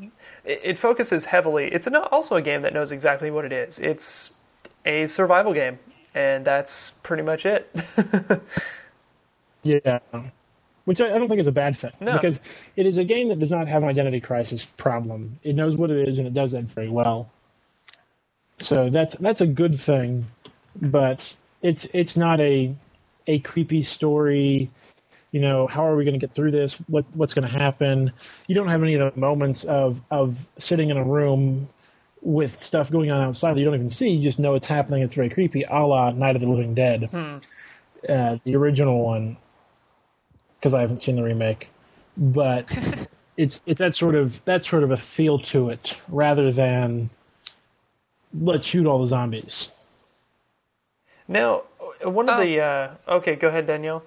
[0.45, 1.71] it, it focuses heavily.
[1.71, 3.79] It's an, also a game that knows exactly what it is.
[3.79, 4.33] It's
[4.85, 5.79] a survival game,
[6.19, 7.69] and that's pretty much it.
[9.63, 9.99] Yeah.
[10.85, 11.91] Which I, I don't think is a bad thing.
[11.99, 12.13] No.
[12.13, 12.39] Because
[12.77, 15.37] it is a game that does not have an identity crisis problem.
[15.43, 17.29] It knows what it is and it does that very well.
[18.59, 20.25] So that's that's a good thing.
[20.81, 22.73] But it's it's not a
[23.27, 24.71] a creepy story,
[25.31, 26.75] you know, how are we gonna get through this?
[26.87, 28.11] What what's gonna happen?
[28.47, 31.67] You don't have any of the moments of of sitting in a room
[32.21, 35.01] with stuff going on outside that you don't even see, you just know it's happening,
[35.03, 37.09] it's very creepy, a la Night of the Living Dead.
[38.07, 39.35] Uh, the original one
[40.59, 41.69] because I haven't seen the remake,
[42.17, 42.71] but
[43.37, 47.09] it's it's that sort of that sort of a feel to it rather than
[48.39, 49.69] let's shoot all the zombies.
[51.27, 51.63] Now,
[52.03, 52.43] one of Oh.
[52.43, 54.03] the uh, okay, go ahead, Danielle.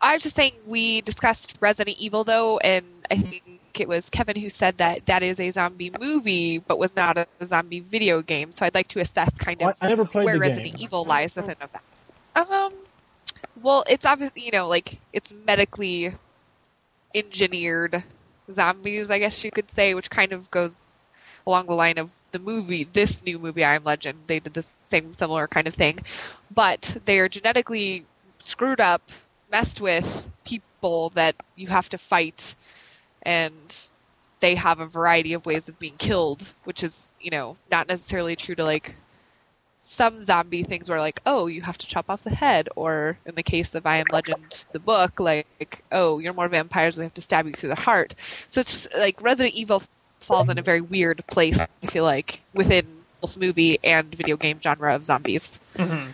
[0.00, 4.36] I was just saying we discussed Resident Evil though, and I think it was Kevin
[4.36, 8.52] who said that that is a zombie movie, but was not a zombie video game.
[8.52, 9.78] So I'd like to assess kind of
[10.14, 10.84] where Resident game.
[10.84, 11.82] Evil lies within of that.
[12.34, 12.72] Um,
[13.62, 16.14] well, it's obviously you know like it's medically
[17.14, 18.02] engineered
[18.52, 20.76] zombies, I guess you could say, which kind of goes
[21.46, 24.18] along the line of the movie, this new movie, I Am Legend.
[24.26, 25.98] They did the same similar kind of thing,
[26.54, 28.04] but they are genetically
[28.40, 29.02] screwed up,
[29.50, 32.54] messed with people that you have to fight,
[33.28, 33.88] and
[34.40, 38.34] they have a variety of ways of being killed, which is you know not necessarily
[38.34, 38.94] true to like
[39.80, 43.34] some zombie things where like oh you have to chop off the head or in
[43.36, 47.14] the case of i am legend the book like oh you're more vampires we have
[47.14, 48.14] to stab you through the heart.
[48.48, 49.82] So it's just like resident evil
[50.20, 52.86] falls in a very weird place i feel like within
[53.20, 55.58] both movie and video game genre of zombies.
[55.76, 56.10] Mm-hmm.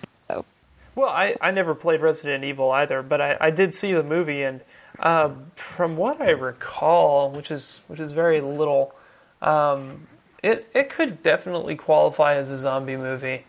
[0.95, 4.43] Well, I, I never played Resident Evil either, but I, I did see the movie,
[4.43, 4.61] and
[5.05, 8.95] um, from what I recall, which is which is very little,
[9.43, 10.07] um,
[10.43, 13.45] it it could definitely qualify as a zombie movie.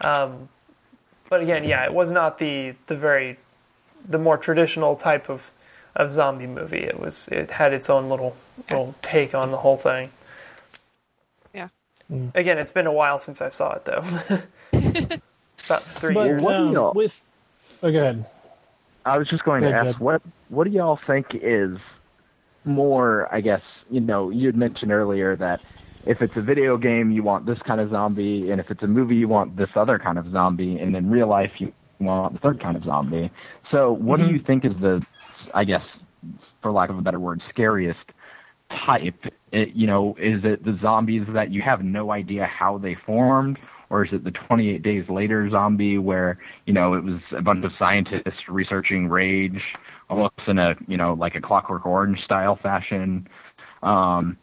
[0.00, 0.48] Um,
[1.28, 3.38] but again, yeah, it was not the the very
[4.06, 5.50] the more traditional type of
[5.96, 6.78] of zombie movie.
[6.84, 8.36] It was it had its own little
[8.70, 10.10] little take on the whole thing.
[11.54, 11.68] yeah
[12.34, 14.04] Again, it's been a while since I saw it though.
[15.66, 16.42] About three But years.
[16.42, 17.20] What do um, y'all- with
[17.82, 18.24] oh, go ahead.
[19.08, 21.78] I was just going to ask what what do y'all think is
[22.64, 23.32] more?
[23.34, 25.60] I guess you know you had mentioned earlier that
[26.04, 28.86] if it's a video game you want this kind of zombie, and if it's a
[28.86, 32.38] movie you want this other kind of zombie, and in real life you want the
[32.40, 33.30] third kind of zombie.
[33.70, 34.28] So what Mm-hmm.
[34.28, 35.04] do you think is the,
[35.54, 35.82] I guess,
[36.62, 37.98] for lack of a better word, scariest
[38.86, 39.24] type?
[39.52, 43.58] It, you know, is it the zombies that you have no idea how they formed?
[43.90, 47.64] Or is it the 28 days later zombie where, you know, it was a bunch
[47.64, 49.62] of scientists researching rage
[50.10, 53.28] almost in a, you know, like a clockwork orange style fashion?
[53.82, 54.36] Um,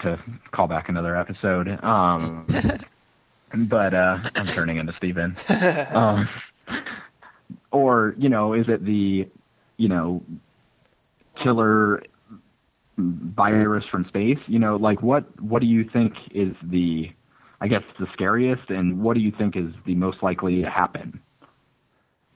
[0.00, 0.18] to
[0.52, 1.68] call back another episode.
[1.82, 2.46] Um,
[3.54, 5.36] but, uh, I'm turning into Steven.
[5.92, 6.28] Um,
[7.72, 9.28] or, you know, is it the,
[9.76, 10.22] you know,
[11.42, 12.02] killer
[13.00, 14.38] virus from space.
[14.46, 17.10] You know, like what what do you think is the
[17.60, 21.20] I guess the scariest, and what do you think is the most likely to happen?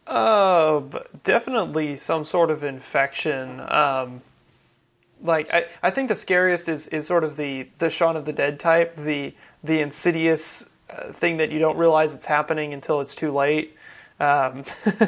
[0.06, 0.82] Uh,
[1.22, 3.60] definitely some sort of infection.
[3.60, 4.20] Um,
[5.22, 8.32] like I, I think the scariest is, is sort of the the Shaun of the
[8.32, 13.14] Dead type, the the insidious uh, thing that you don't realize it's happening until it's
[13.14, 13.74] too late.
[14.20, 14.64] Um,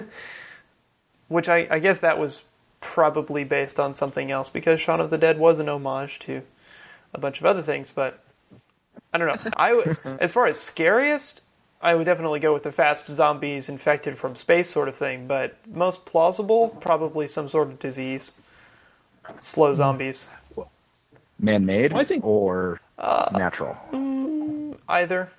[1.29, 2.45] which I, I guess that was
[2.81, 6.43] probably based on something else because Shaun of the Dead was an homage to
[7.12, 8.23] a bunch of other things, but
[9.13, 9.51] I don't know.
[9.57, 11.43] I would, as far as scariest,
[11.81, 15.57] I would definitely go with the fast zombies infected from space sort of thing, but
[15.67, 18.33] most plausible, probably some sort of disease.
[19.41, 19.77] Slow hmm.
[19.77, 20.27] zombies.
[21.39, 23.77] Man-made I think- or uh, natural?
[23.93, 25.31] Mm, either.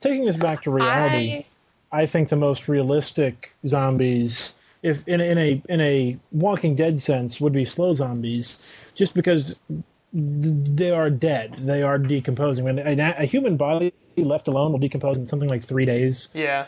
[0.00, 1.44] Taking this back to reality,
[1.90, 7.40] I, think the most realistic zombies, if in, in a in a Walking Dead sense,
[7.40, 8.60] would be slow zombies,
[8.94, 9.82] just because th-
[10.18, 11.56] they are dead.
[11.60, 12.64] They are decomposing.
[12.64, 16.28] When a, a human body left alone will decompose in something like three days.
[16.34, 16.66] Yeah.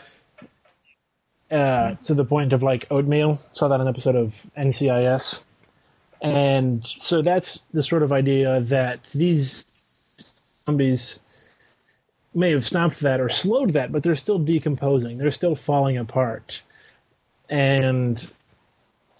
[1.51, 3.39] uh, to the point of like oatmeal.
[3.53, 5.39] Saw that in an episode of NCIS,
[6.21, 9.65] and so that's the sort of idea that these
[10.65, 11.19] zombies
[12.33, 15.17] may have stopped that or slowed that, but they're still decomposing.
[15.17, 16.61] They're still falling apart,
[17.49, 18.31] and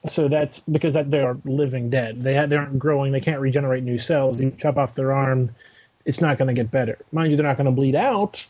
[0.07, 2.23] so that's because that they are living dead.
[2.23, 3.11] They they aren't growing.
[3.11, 4.39] They can't regenerate new cells.
[4.39, 5.51] You chop off their arm,
[6.05, 6.97] it's not going to get better.
[7.11, 8.45] Mind you, they're not going to bleed out,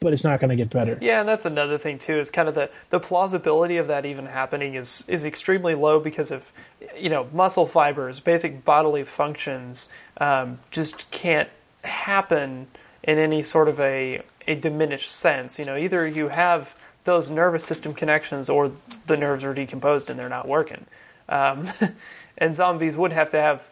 [0.00, 0.98] but it's not going to get better.
[1.00, 2.18] Yeah, and that's another thing too.
[2.18, 6.30] Is kind of the the plausibility of that even happening is is extremely low because
[6.30, 6.52] of
[6.96, 9.88] you know muscle fibers, basic bodily functions
[10.18, 11.48] um, just can't
[11.84, 12.68] happen
[13.02, 15.58] in any sort of a a diminished sense.
[15.58, 16.74] You know, either you have
[17.04, 18.72] those nervous system connections or
[19.06, 20.86] the nerves are decomposed and they're not working.
[21.28, 21.70] Um,
[22.38, 23.68] and zombies would have to have,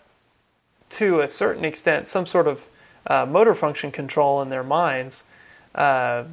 [0.91, 2.69] to a certain extent, some sort of
[3.07, 5.25] uh, motor function control in their minds.
[5.75, 6.25] Uh,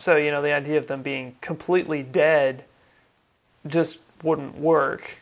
[0.00, 2.64] so you know the idea of them being completely dead
[3.66, 5.18] just wouldn't work.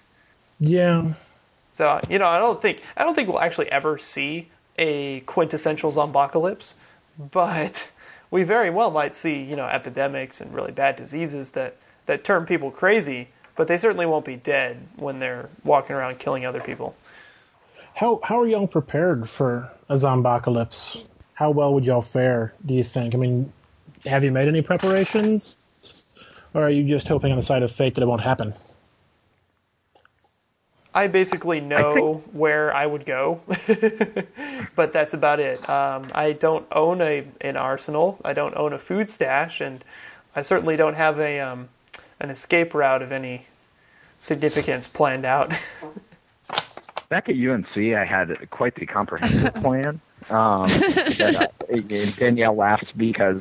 [0.60, 1.14] Yeah.
[1.74, 5.90] So you know I don't think I don't think we'll actually ever see a quintessential
[5.90, 6.74] zombocalypse,
[7.18, 7.90] but
[8.30, 11.76] we very well might see you know epidemics and really bad diseases that
[12.06, 13.28] that turn people crazy.
[13.56, 16.94] But they certainly won't be dead when they're walking around killing other people.
[17.94, 21.02] How how are y'all prepared for a zombocalypse?
[21.34, 22.54] How well would y'all fare?
[22.64, 23.14] Do you think?
[23.14, 23.52] I mean,
[24.06, 25.56] have you made any preparations,
[26.54, 28.54] or are you just hoping on the side of fate that it won't happen?
[30.94, 33.40] I basically know where I would go,
[34.74, 35.68] but that's about it.
[35.68, 38.18] Um, I don't own a an arsenal.
[38.24, 39.84] I don't own a food stash, and
[40.34, 41.68] I certainly don't have a um,
[42.20, 43.46] an escape route of any
[44.18, 45.52] significance planned out.
[47.08, 50.00] Back at UNC, I had quite the comprehensive plan.
[50.30, 53.40] Um, that, uh, Danielle laughs because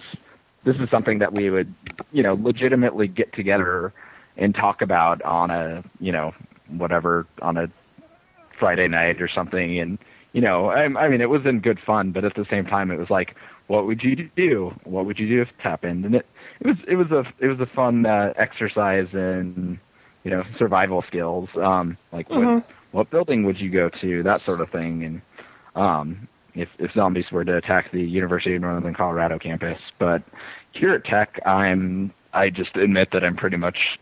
[0.64, 1.74] this is something that we would,
[2.14, 3.94] you know, legitimately get together
[4.38, 6.34] and talk about on a, you know,
[6.70, 7.68] whatever on a
[8.58, 9.80] Friday night or something.
[9.80, 9.98] And
[10.34, 12.92] you know, I, I mean, it was in good fun, but at the same time,
[12.92, 13.36] it was like,
[13.68, 14.74] what would you do?
[14.84, 16.06] What would you do if it happened?
[16.06, 16.26] And it,
[16.60, 19.80] it was, it was a, it was a fun uh, exercise in,
[20.24, 21.50] you know, survival skills.
[21.56, 24.22] Um, like what, what building would you go to?
[24.24, 25.04] That sort of thing.
[25.04, 25.22] And
[25.76, 30.24] um, if if zombies were to attack the University of Northern Colorado campus, but
[30.72, 34.00] here at Tech, I'm, I just admit that I'm pretty much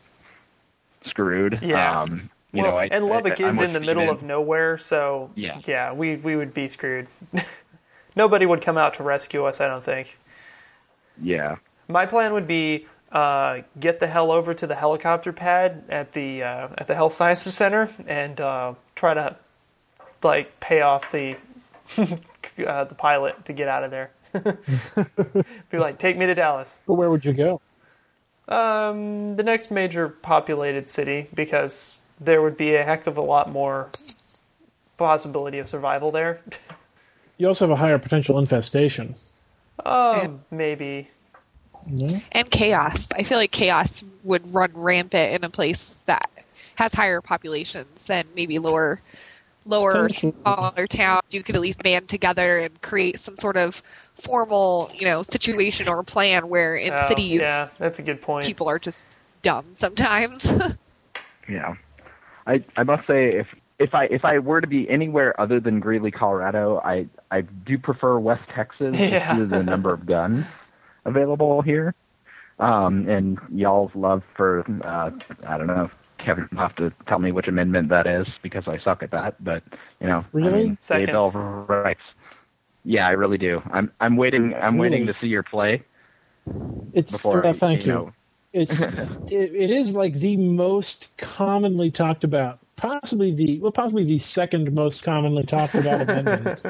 [1.05, 1.59] screwed.
[1.61, 2.01] Yeah.
[2.01, 4.09] Um, you well, know, I, and Lubbock I, I'm is in the middle Steven.
[4.09, 5.59] of nowhere, so Yeah.
[5.65, 7.07] yeah, we we would be screwed.
[8.15, 9.59] Nobody would come out to rescue us.
[9.61, 10.17] I don't think.
[11.21, 11.57] Yeah.
[11.87, 16.43] My plan would be uh, get the hell over to the helicopter pad at the
[16.43, 19.35] uh, at the Health Sciences Center and uh, try to
[20.23, 21.35] like pay off the
[21.97, 24.11] uh, the pilot to get out of there.
[25.69, 27.61] be like, take me to Dallas, But where would you go?
[28.47, 33.51] um, the next major populated city, because there would be a heck of a lot
[33.51, 33.89] more
[34.97, 36.41] possibility of survival there.
[37.37, 39.13] You also have a higher potential infestation.
[39.85, 41.09] um, maybe.
[41.85, 42.21] No?
[42.31, 43.09] and chaos.
[43.13, 46.29] I feel like chaos would run rampant in a place that
[46.75, 49.01] has higher populations than maybe lower,
[49.65, 51.23] lower smaller towns.
[51.31, 55.89] You could at least band together and create some sort of formal, you know, situation
[55.89, 58.45] or plan where in Oh, cities yeah, that's a good point.
[58.45, 60.49] people are just dumb sometimes.
[61.49, 61.75] Yeah,
[62.45, 63.47] I I must say if
[63.79, 67.77] if I if I were to be anywhere other than Greeley, Colorado, I I do
[67.77, 69.35] prefer West Texas Yeah.
[69.35, 70.45] due to the number of guns
[71.05, 71.93] available here,
[72.59, 75.11] um, and y'all's love for uh,
[75.47, 78.77] I don't know Kevin will have to tell me which amendment that is because I
[78.79, 79.43] suck at that.
[79.43, 79.63] But
[79.99, 80.63] you know, I Really?
[80.63, 81.05] mean, the Second.
[81.07, 82.01] Bill of Rights.
[82.83, 83.61] Yeah, I really do.
[83.71, 84.53] I'm I'm waiting.
[84.53, 85.83] I'm waiting to see your play
[86.93, 87.41] It's before.
[87.43, 87.91] yeah, thank you.
[87.93, 88.13] know,
[88.55, 94.17] It's it, it is like the most commonly talked about, possibly the well, possibly the
[94.17, 96.63] second most commonly talked about amendment.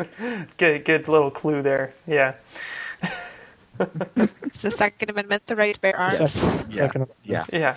[0.58, 1.94] Good, good little clue there.
[2.08, 2.34] Yeah.
[4.42, 6.32] It's the Second Amendment, the right to bear arms.
[6.32, 6.88] Second, Yeah.
[6.88, 7.46] second yeah.
[7.52, 7.76] Yeah.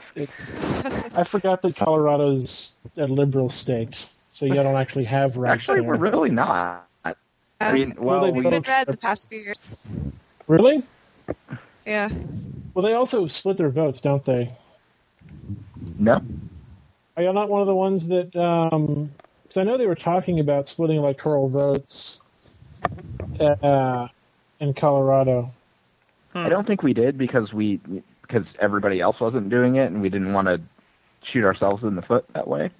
[1.17, 5.89] I forgot that Colorado's a liberal state, so you don't actually have rights Actually, there.
[5.89, 6.87] we're really not.
[7.05, 7.15] I
[7.61, 9.67] uh, mean, well, they we, We've been red the past few years.
[10.47, 10.85] Really?
[11.89, 12.11] Yeah.
[12.75, 14.55] Well, they also split their votes, don't they?
[15.99, 16.21] no.
[17.17, 18.31] Are you not one of the ones that?
[18.31, 22.19] Because I know they were talking about splitting electoral votes
[23.41, 24.07] uh,
[24.61, 25.51] in Colorado.
[26.35, 27.81] I don't think we did because we
[28.23, 30.61] because everybody else wasn't doing it, and we didn't want to
[31.25, 32.71] shoot ourselves in the foot that way.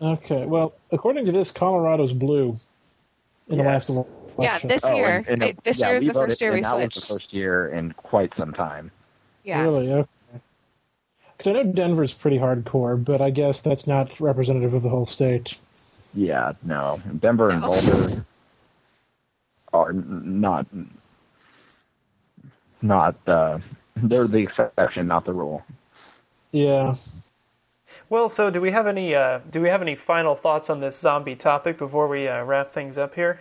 [0.00, 0.46] Okay.
[0.46, 2.58] Well, according to this, Colorado's blue
[3.48, 3.90] in the last
[4.40, 4.62] Yes.
[4.64, 4.68] election.
[4.68, 5.16] Yeah, this Oh, year.
[5.16, 6.94] and- and, it- this yeah, year is the first voted- year we and that was
[6.94, 8.90] the first year in quite some time.
[9.44, 9.62] Yeah.
[9.62, 9.92] Really?
[9.92, 10.08] Okay.
[11.36, 15.06] Because I know Denver's pretty hardcore, but I guess that's not representative of the whole
[15.06, 15.56] state.
[16.14, 17.68] Yeah, no, Denver and No.
[17.68, 18.24] Boulder
[19.72, 20.66] are not
[22.82, 23.58] not uh,
[23.96, 25.62] they're the exception, not the rule.
[26.52, 26.96] Yeah.
[28.08, 30.98] Well, so do we have any uh, do we have any final thoughts on this
[30.98, 33.40] zombie topic before we uh, wrap things up here?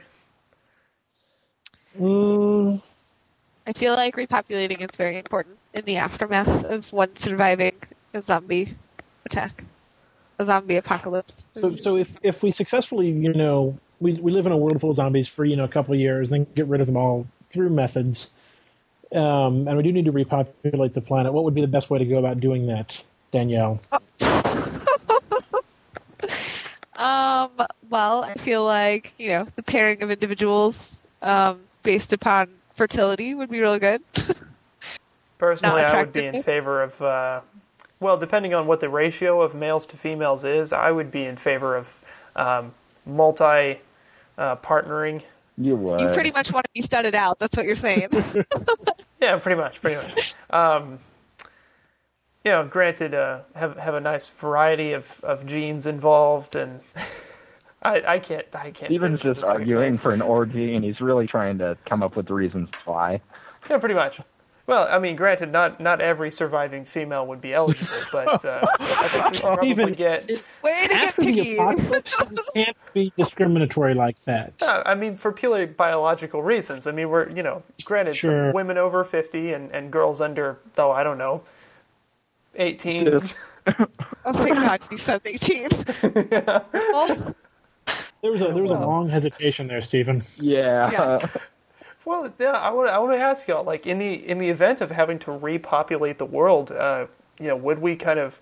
[1.97, 2.81] Mm,
[3.65, 7.75] I feel like repopulating is very important in the aftermath of one surviving
[8.13, 8.75] a zombie
[9.25, 9.63] attack,
[10.39, 11.43] a zombie apocalypse.
[11.55, 14.89] so, so if if we successfully, you know, we we live in a world full
[14.89, 16.97] of zombies for you know a couple of years, and then get rid of them
[16.97, 18.29] all through methods,
[19.13, 21.33] um, and we do need to repopulate the planet.
[21.33, 22.99] What would be the best way to go about doing that,
[23.31, 23.79] Danielle?
[26.99, 27.51] Um,
[27.89, 33.49] well, I feel like, you know, the pairing of individuals um, based upon fertility would
[33.49, 34.03] be really good.
[35.39, 37.01] Personally, I would be in favor of.
[37.01, 37.41] Uh,
[37.99, 41.35] well, depending on what the ratio of males to females is, I would be in
[41.35, 41.99] favor of
[42.35, 42.75] um,
[43.07, 43.81] multi
[44.37, 45.23] uh, partnering.
[45.57, 45.99] You would.
[45.99, 47.39] you pretty much want to be studded out.
[47.39, 48.09] That's what you're saying.
[49.21, 50.33] Yeah, pretty much, pretty much.
[50.49, 50.99] Um,
[52.45, 56.79] you know, granted, uh, have have a nice variety of, of genes involved, and
[57.81, 58.91] I, I can't I can't.
[58.91, 62.33] Steven's just arguing for an orgy, and he's really trying to come up with the
[62.33, 63.21] reasons why.
[63.69, 64.19] Yeah, pretty much.
[64.67, 69.07] Well, I mean, granted, not not every surviving female would be eligible, but uh, I
[69.07, 70.29] think we probably Steven, get.
[70.61, 71.53] Way to get After the picky.
[71.55, 72.23] apocalypse,
[72.53, 74.53] can't be discriminatory like that.
[74.61, 76.85] Uh, I mean, for purely biological reasons.
[76.85, 78.49] I mean, we're you know, granted, Sure.
[78.49, 81.41] some women over fifty and, and girls under, though I don't know,
[82.55, 83.05] eighteen.
[83.05, 83.33] Yes.
[84.25, 85.69] Oh my god, you said 18.
[86.73, 87.35] Well,
[88.21, 90.23] There was a there was a long hesitation there, Steven.
[90.37, 90.91] Yeah.
[90.91, 91.37] Yes.
[92.05, 94.81] Well, yeah, I want I want to ask y'all, like in the in the event
[94.81, 97.05] of having to repopulate the world, uh,
[97.39, 98.39] you know, would we kind of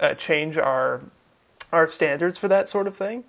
[0.00, 1.02] uh, change our
[1.70, 3.22] our standards for that sort of thing?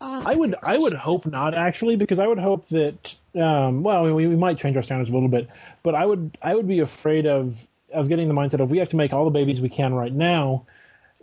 [0.00, 4.26] I would I would hope not actually because I would hope that um, well we,
[4.26, 5.48] we might change our standards a little bit,
[5.82, 7.56] but I would I would be afraid of
[7.92, 10.12] of getting the mindset of we have to make all the babies we can right
[10.12, 10.64] now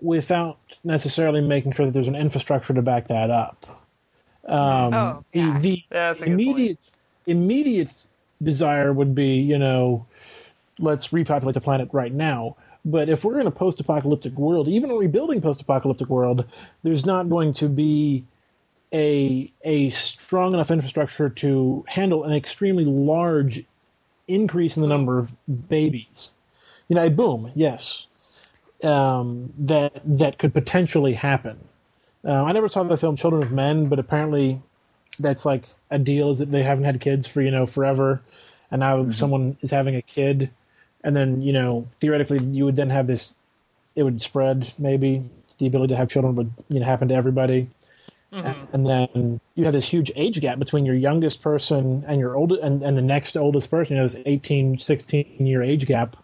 [0.02, 3.79] without necessarily making sure that there's an infrastructure to back that up.
[4.50, 5.60] Um, Oh, the, yeah.
[5.62, 6.80] the Yeah, that's a good immediate
[7.28, 7.90] immediate
[8.44, 10.08] desire would be you know
[10.80, 12.58] let's repopulate the planet right now.
[12.86, 16.46] But if we're in a post-apocalyptic world, even a rebuilding post-apocalyptic world,
[16.84, 18.26] there's not going to be
[18.94, 23.64] a a strong enough infrastructure to handle an extremely large
[24.28, 25.32] increase in the number of
[25.70, 26.32] babies.
[26.90, 28.08] You know, a boom, yes,
[28.84, 31.69] um, that that could potentially happen.
[32.26, 34.62] Uh, I never saw the film Children of Men, but apparently
[35.20, 38.22] that's like a deal is that they haven't had kids for you know forever,
[38.72, 39.12] and now mm-hmm.
[39.12, 40.50] someone is having a kid,
[41.04, 43.34] and then you know theoretically you would then have this,
[43.96, 45.24] it would spread maybe
[45.60, 47.70] the ability to have children would you know happen to everybody.
[48.34, 48.76] Mm-hmm.
[48.76, 52.52] And then you have this huge age gap between your youngest person and your old
[52.52, 56.16] and, and the next oldest person you know this 18 16 year age gap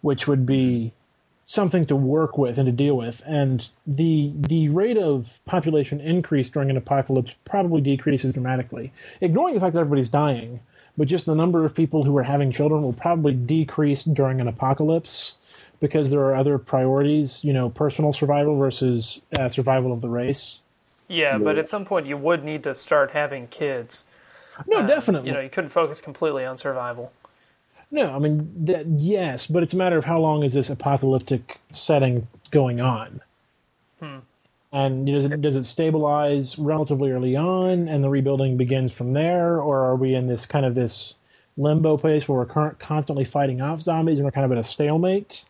[0.00, 0.54] which would be
[0.86, 1.03] mm-hmm.
[1.46, 6.48] Something to work with and to deal with and the the rate of population increase
[6.48, 10.60] during an apocalypse probably decreases dramatically ignoring the fact that everybody's dying
[10.96, 14.48] but just the number of people who are having children will probably decrease during an
[14.48, 15.34] apocalypse
[15.80, 20.60] because there are other priorities you know personal survival versus uh, survival of the race
[21.08, 24.04] Yeah, but at some point you would need to start having kids.
[24.66, 27.12] no Uh, definitely You know, you couldn't focus completely on survival.
[27.94, 31.60] No, I mean that yes, but it's a matter of how long is this apocalyptic
[31.70, 33.20] setting going on?
[34.72, 39.60] And does it does it stabilize relatively early on, and the rebuilding begins from there,
[39.60, 41.14] or are we in this kind of this
[41.56, 44.64] limbo place where we're current, constantly fighting off zombies and we're kind of at a
[44.64, 45.44] stalemate,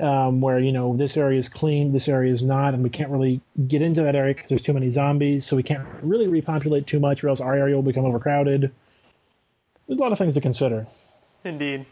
[0.00, 3.10] um, where you know this area is clean, this area is not, and we can't
[3.10, 6.86] really get into that area because there's too many zombies, so we can't really repopulate
[6.86, 8.72] too much, or else our area will become overcrowded.
[9.86, 10.86] There's a lot of things to consider.
[11.44, 11.86] Indeed.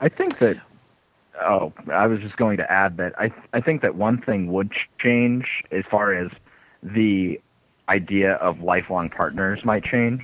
[0.00, 0.56] I think that.
[1.42, 4.72] Oh, I was just going to add that I I think that one thing would
[4.98, 6.30] change as far as
[6.82, 7.40] the
[7.88, 10.22] idea of lifelong partners might change,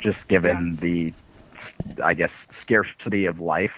[0.00, 1.12] just given the,
[2.02, 2.30] I guess,
[2.60, 3.72] scarcity of life.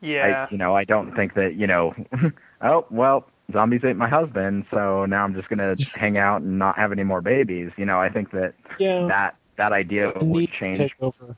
[0.00, 0.46] Yeah.
[0.48, 1.94] I, you know, I don't think that you know.
[2.62, 6.76] oh well, zombies ate my husband, so now I'm just gonna hang out and not
[6.78, 7.70] have any more babies.
[7.76, 10.78] You know, I think that Yeah, that that idea the would change.
[10.78, 11.36] take over.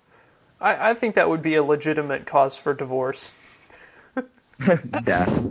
[0.60, 3.32] I, I think that would be a legitimate cause for divorce.
[5.04, 5.46] death,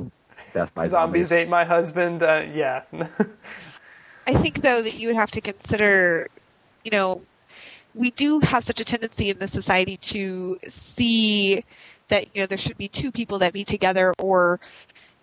[0.53, 2.23] death by Zombies ate my husband.
[2.23, 2.83] Uh, yeah.
[4.27, 6.27] I think though that you would have to consider,
[6.83, 7.21] you know,
[7.95, 11.63] we do have such a tendency in the society to see
[12.09, 14.59] that you know there should be two people that be together, or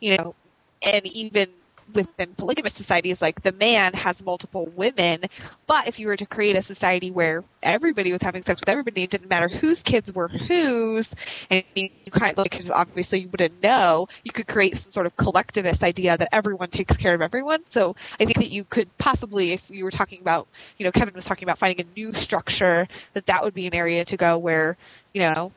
[0.00, 0.34] you know,
[0.82, 1.48] and even
[1.92, 5.22] within polygamous societies, like the man has multiple women.
[5.66, 9.02] But if you were to create a society where everybody was having sex with everybody,
[9.02, 11.14] it didn't matter whose kids were whose,
[11.50, 15.16] and you kind of like, obviously you wouldn't know, you could create some sort of
[15.16, 17.60] collectivist idea that everyone takes care of everyone.
[17.68, 21.14] So I think that you could possibly, if you were talking about, you know, Kevin
[21.14, 24.38] was talking about finding a new structure, that that would be an area to go
[24.38, 24.76] where,
[25.12, 25.52] you know,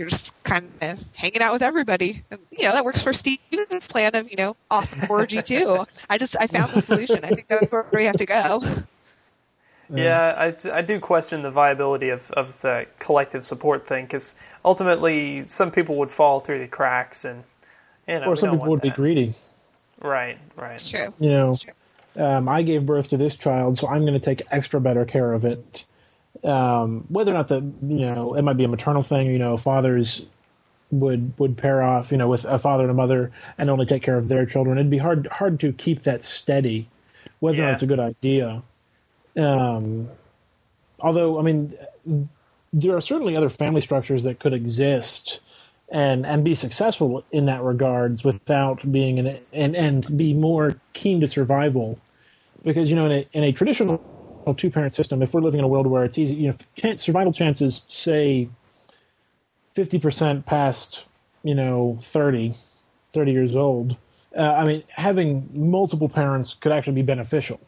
[0.00, 2.24] you're just kind of hanging out with everybody.
[2.30, 5.84] And, you know, that works for Steven's plan of, you know, awesome orgy too.
[6.08, 7.20] I just, I found the solution.
[7.22, 8.62] I think that's where we have to go.
[9.92, 15.44] Yeah, I, I do question the viability of, of the collective support thing because ultimately
[15.48, 17.42] some people would fall through the cracks and
[18.06, 19.34] you know, Or some people want would be greedy.
[20.00, 20.74] Right, right.
[20.74, 21.12] It's true.
[21.18, 22.24] You know, true.
[22.24, 25.32] um, I gave birth to this child, so I'm going to take extra better care
[25.32, 25.84] of it.
[26.42, 29.56] Um, whether or not the you know it might be a maternal thing, you know,
[29.56, 30.24] fathers
[30.90, 34.02] would would pair off, you know, with a father and a mother and only take
[34.02, 34.78] care of their children.
[34.78, 36.88] It'd be hard hard to keep that steady,
[37.40, 38.62] whether or not it's a good idea.
[39.36, 40.08] Um,
[41.00, 41.74] although, I mean,
[42.72, 45.40] there are certainly other family structures that could exist
[45.90, 50.74] and and be successful in that regards without being in a, and and be more
[50.92, 51.98] keen to survival
[52.64, 54.00] because you know in a in a traditional
[54.56, 57.02] two parent system if we're living in a world where it's easy you know chance,
[57.02, 58.48] survival chances say
[59.76, 61.04] 50% past
[61.42, 62.54] you know 30
[63.12, 63.96] 30 years old
[64.36, 67.60] uh, i mean having multiple parents could actually be beneficial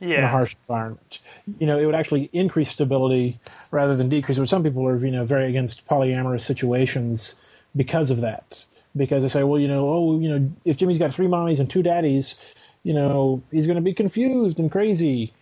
[0.00, 0.18] yeah.
[0.18, 1.18] in a harsh environment.
[1.58, 3.38] You know, it would actually increase stability
[3.70, 4.38] rather than decrease.
[4.38, 7.34] But some people are, you know, very against polyamorous situations
[7.74, 8.62] because of that.
[8.96, 11.68] Because they say, well, you know, oh, you know, if Jimmy's got three mommies and
[11.68, 12.36] two daddies,
[12.86, 15.32] you know, he's going to be confused and crazy.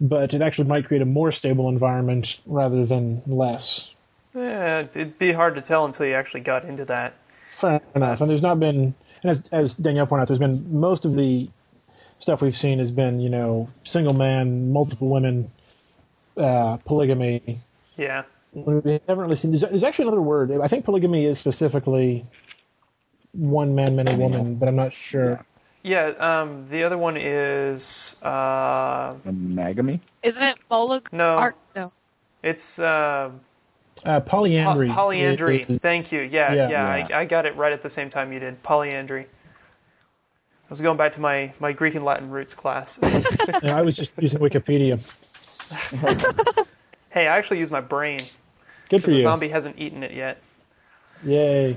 [0.00, 3.88] But it actually might create a more stable environment rather than less.
[4.34, 7.14] Yeah, it'd be hard to tell until you actually got into that.
[7.50, 8.20] Fair enough.
[8.20, 11.48] And there's not been, and as, as Danielle pointed out, there's been most of the
[12.18, 15.50] stuff we've seen has been, you know, single man, multiple women,
[16.36, 17.60] uh, polygamy.
[17.96, 18.22] Yeah.
[18.54, 19.50] We haven't really seen.
[19.50, 20.52] There's, there's actually another word.
[20.62, 22.24] I think polygamy is specifically
[23.32, 25.44] one man, many women, but I'm not sure.
[25.82, 30.00] Yeah, um, the other one is uh, Monogamy.
[30.22, 31.12] Isn't it Molag?
[31.12, 31.34] No.
[31.36, 31.92] Ar- no.
[32.42, 33.30] it's uh,
[34.04, 34.88] Uh, po- polyandry.
[34.88, 35.64] polyandry.
[35.68, 36.20] is- Thank you.
[36.20, 36.68] Yeah, Yeah.
[36.68, 37.06] yeah, Yeah.
[37.16, 38.62] I, I got it right at the same time you did.
[38.62, 39.22] Polyandry.
[39.24, 42.98] I was going back to my, my Greek and Latin roots class.
[43.62, 45.00] Yeah, I was just using Wikipedia.
[47.10, 48.20] hey, I actually use my brain
[48.88, 49.22] Good for because the you.
[49.22, 50.38] zombie hasn't eaten it yet.
[51.24, 51.76] Yay.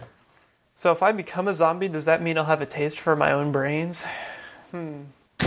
[0.76, 3.32] So if I become a zombie, does that mean I'll have a taste for my
[3.32, 4.03] own brains?
[4.71, 5.03] Hmm.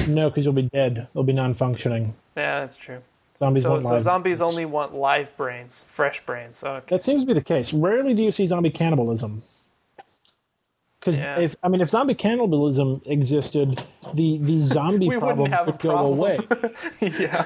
[0.08, 1.06] No, because you'll be dead.
[1.12, 2.14] They'll be non-functioning.
[2.36, 3.00] Yeah, that's true.
[3.38, 4.02] Zombies So, won't so live.
[4.02, 6.64] zombies only want live brains, fresh brains.
[6.64, 6.84] Okay.
[6.96, 7.72] That seems to be the case.
[7.72, 9.42] Rarely do you see zombie cannibalism.
[11.08, 11.40] Because Yeah.
[11.40, 13.82] if I mean, if zombie cannibalism existed,
[14.14, 16.18] the the zombie problem wouldn't have a would go problem.
[16.18, 16.38] away.
[17.00, 17.44] yeah.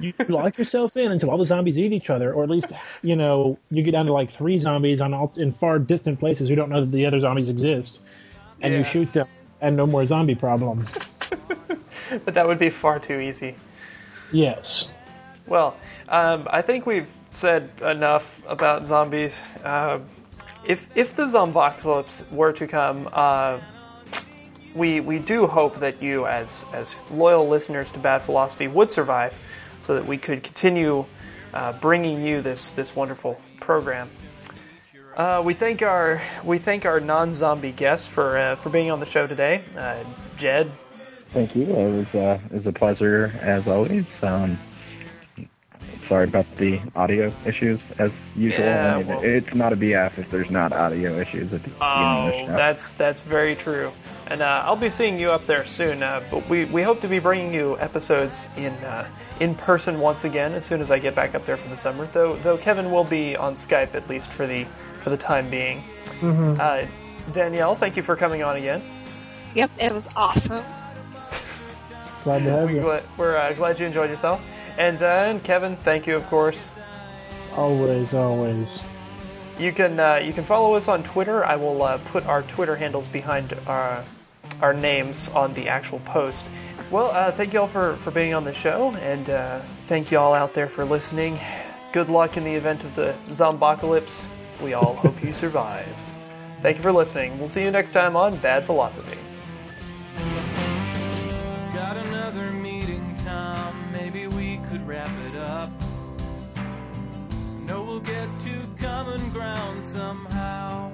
[0.00, 2.72] you lock yourself in until all the zombies eat each other, or at least
[3.02, 6.48] you know you get down to like three zombies on all, in far distant places
[6.48, 8.00] who don't know that the other zombies exist,
[8.60, 8.78] and Yeah.
[8.78, 9.28] you shoot them,
[9.60, 10.86] and no more zombie problem.
[12.24, 13.54] But that would be far too easy.
[14.30, 14.88] Yes.
[15.46, 15.76] Well,
[16.08, 19.42] um, I think we've said enough about zombies.
[19.64, 20.00] Uh,
[20.66, 23.60] if if the zombocalypse were to come, uh,
[24.74, 29.34] we we do hope that you, as as loyal listeners to Bad Philosophy, would survive,
[29.80, 31.04] so that we could continue
[31.52, 34.10] uh, bringing you this this wonderful program.
[35.16, 39.06] Uh, we thank our we thank our non-zombie guests for uh, for being on the
[39.06, 40.02] show today, uh,
[40.36, 40.70] Jed,
[41.34, 41.64] Thank you.
[41.64, 44.04] It was uh, it was a pleasure as always.
[44.22, 44.56] Um,
[46.08, 48.60] sorry about the audio issues as usual.
[48.60, 51.70] Yeah, I mean, well- it's not a BF if there's not audio issues at the
[51.70, 52.56] beginning of the Oh, show.
[52.56, 53.92] that's that's very true.
[54.28, 56.02] And uh, I'll be seeing you up there soon.
[56.02, 59.06] Uh, but we, we hope to be bringing you episodes in uh,
[59.40, 62.06] in person once again as soon as I get back up there for the summer.
[62.12, 64.64] Though though Kevin will be on Skype at least for the
[65.00, 65.82] for the time being.
[66.22, 66.86] Uh,
[67.32, 68.80] Danielle, thank you for coming on again.
[69.54, 70.62] Yep, it was awesome.
[72.24, 72.80] Glad to have We you.
[72.80, 74.40] gla- we're uh, glad you enjoyed yourself.
[74.76, 76.64] And, uh, and Kevin, thank you of course.
[77.56, 78.80] Always, always.
[79.58, 81.44] You can uh, you can follow us on Twitter.
[81.44, 84.04] I will uh, put our Twitter handles behind our
[84.60, 86.46] our names on the actual post.
[86.90, 90.18] Well, uh, thank you all for, for being on the show, and uh, thank you
[90.18, 91.38] all out there for listening.
[91.92, 94.26] Good luck in the event of the zombocalypse.
[94.62, 95.96] We all hope you survive.
[96.60, 97.38] Thank you for listening.
[97.38, 99.18] We'll see you next time on Bad Philosophy.
[108.04, 110.92] Get to common ground somehow.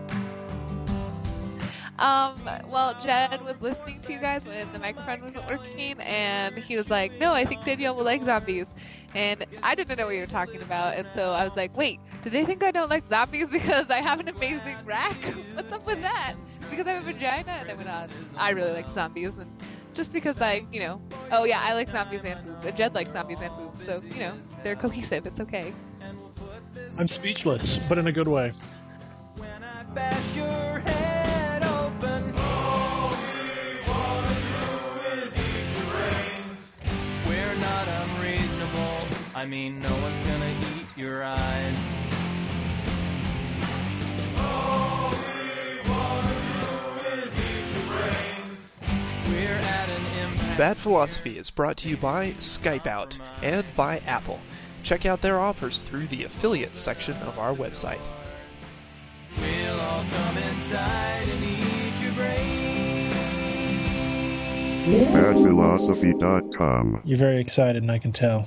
[1.98, 2.40] Um,
[2.70, 6.88] well, Jed was listening to you guys when the microphone wasn't working, and he was
[6.88, 8.68] like, "No, I think Danielle will like zombies."
[9.14, 12.00] And I didn't know what you were talking about, and so I was like, "Wait,
[12.22, 15.16] do they think I don't like zombies because I have an amazing rack?
[15.54, 16.36] What's up with that?
[16.70, 18.08] Because I have a vagina?" And I went on.
[18.36, 19.50] I really like zombies, and
[19.92, 21.02] just because I, you know,
[21.32, 24.20] oh yeah, I like zombies and boobs, and Jed likes zombies and boobs, so you
[24.20, 25.26] know, they're cohesive.
[25.26, 25.74] It's okay.
[26.98, 28.52] I'm speechless, but in a good way.
[29.36, 32.34] When I bash your head open.
[37.26, 39.06] We're not unreasonable.
[39.34, 41.76] I mean, no one's gonna eat your eyes.
[49.28, 50.58] We're at an impasse.
[50.58, 54.40] Bad Philosophy is brought to you by Skype Out and by Apple.
[54.82, 58.00] Check out their offers through the affiliate section of our website.
[59.38, 63.14] We'll all come inside and eat your brains.
[65.14, 67.02] badphilosophy.com.
[67.04, 68.46] You're very excited, and I can tell.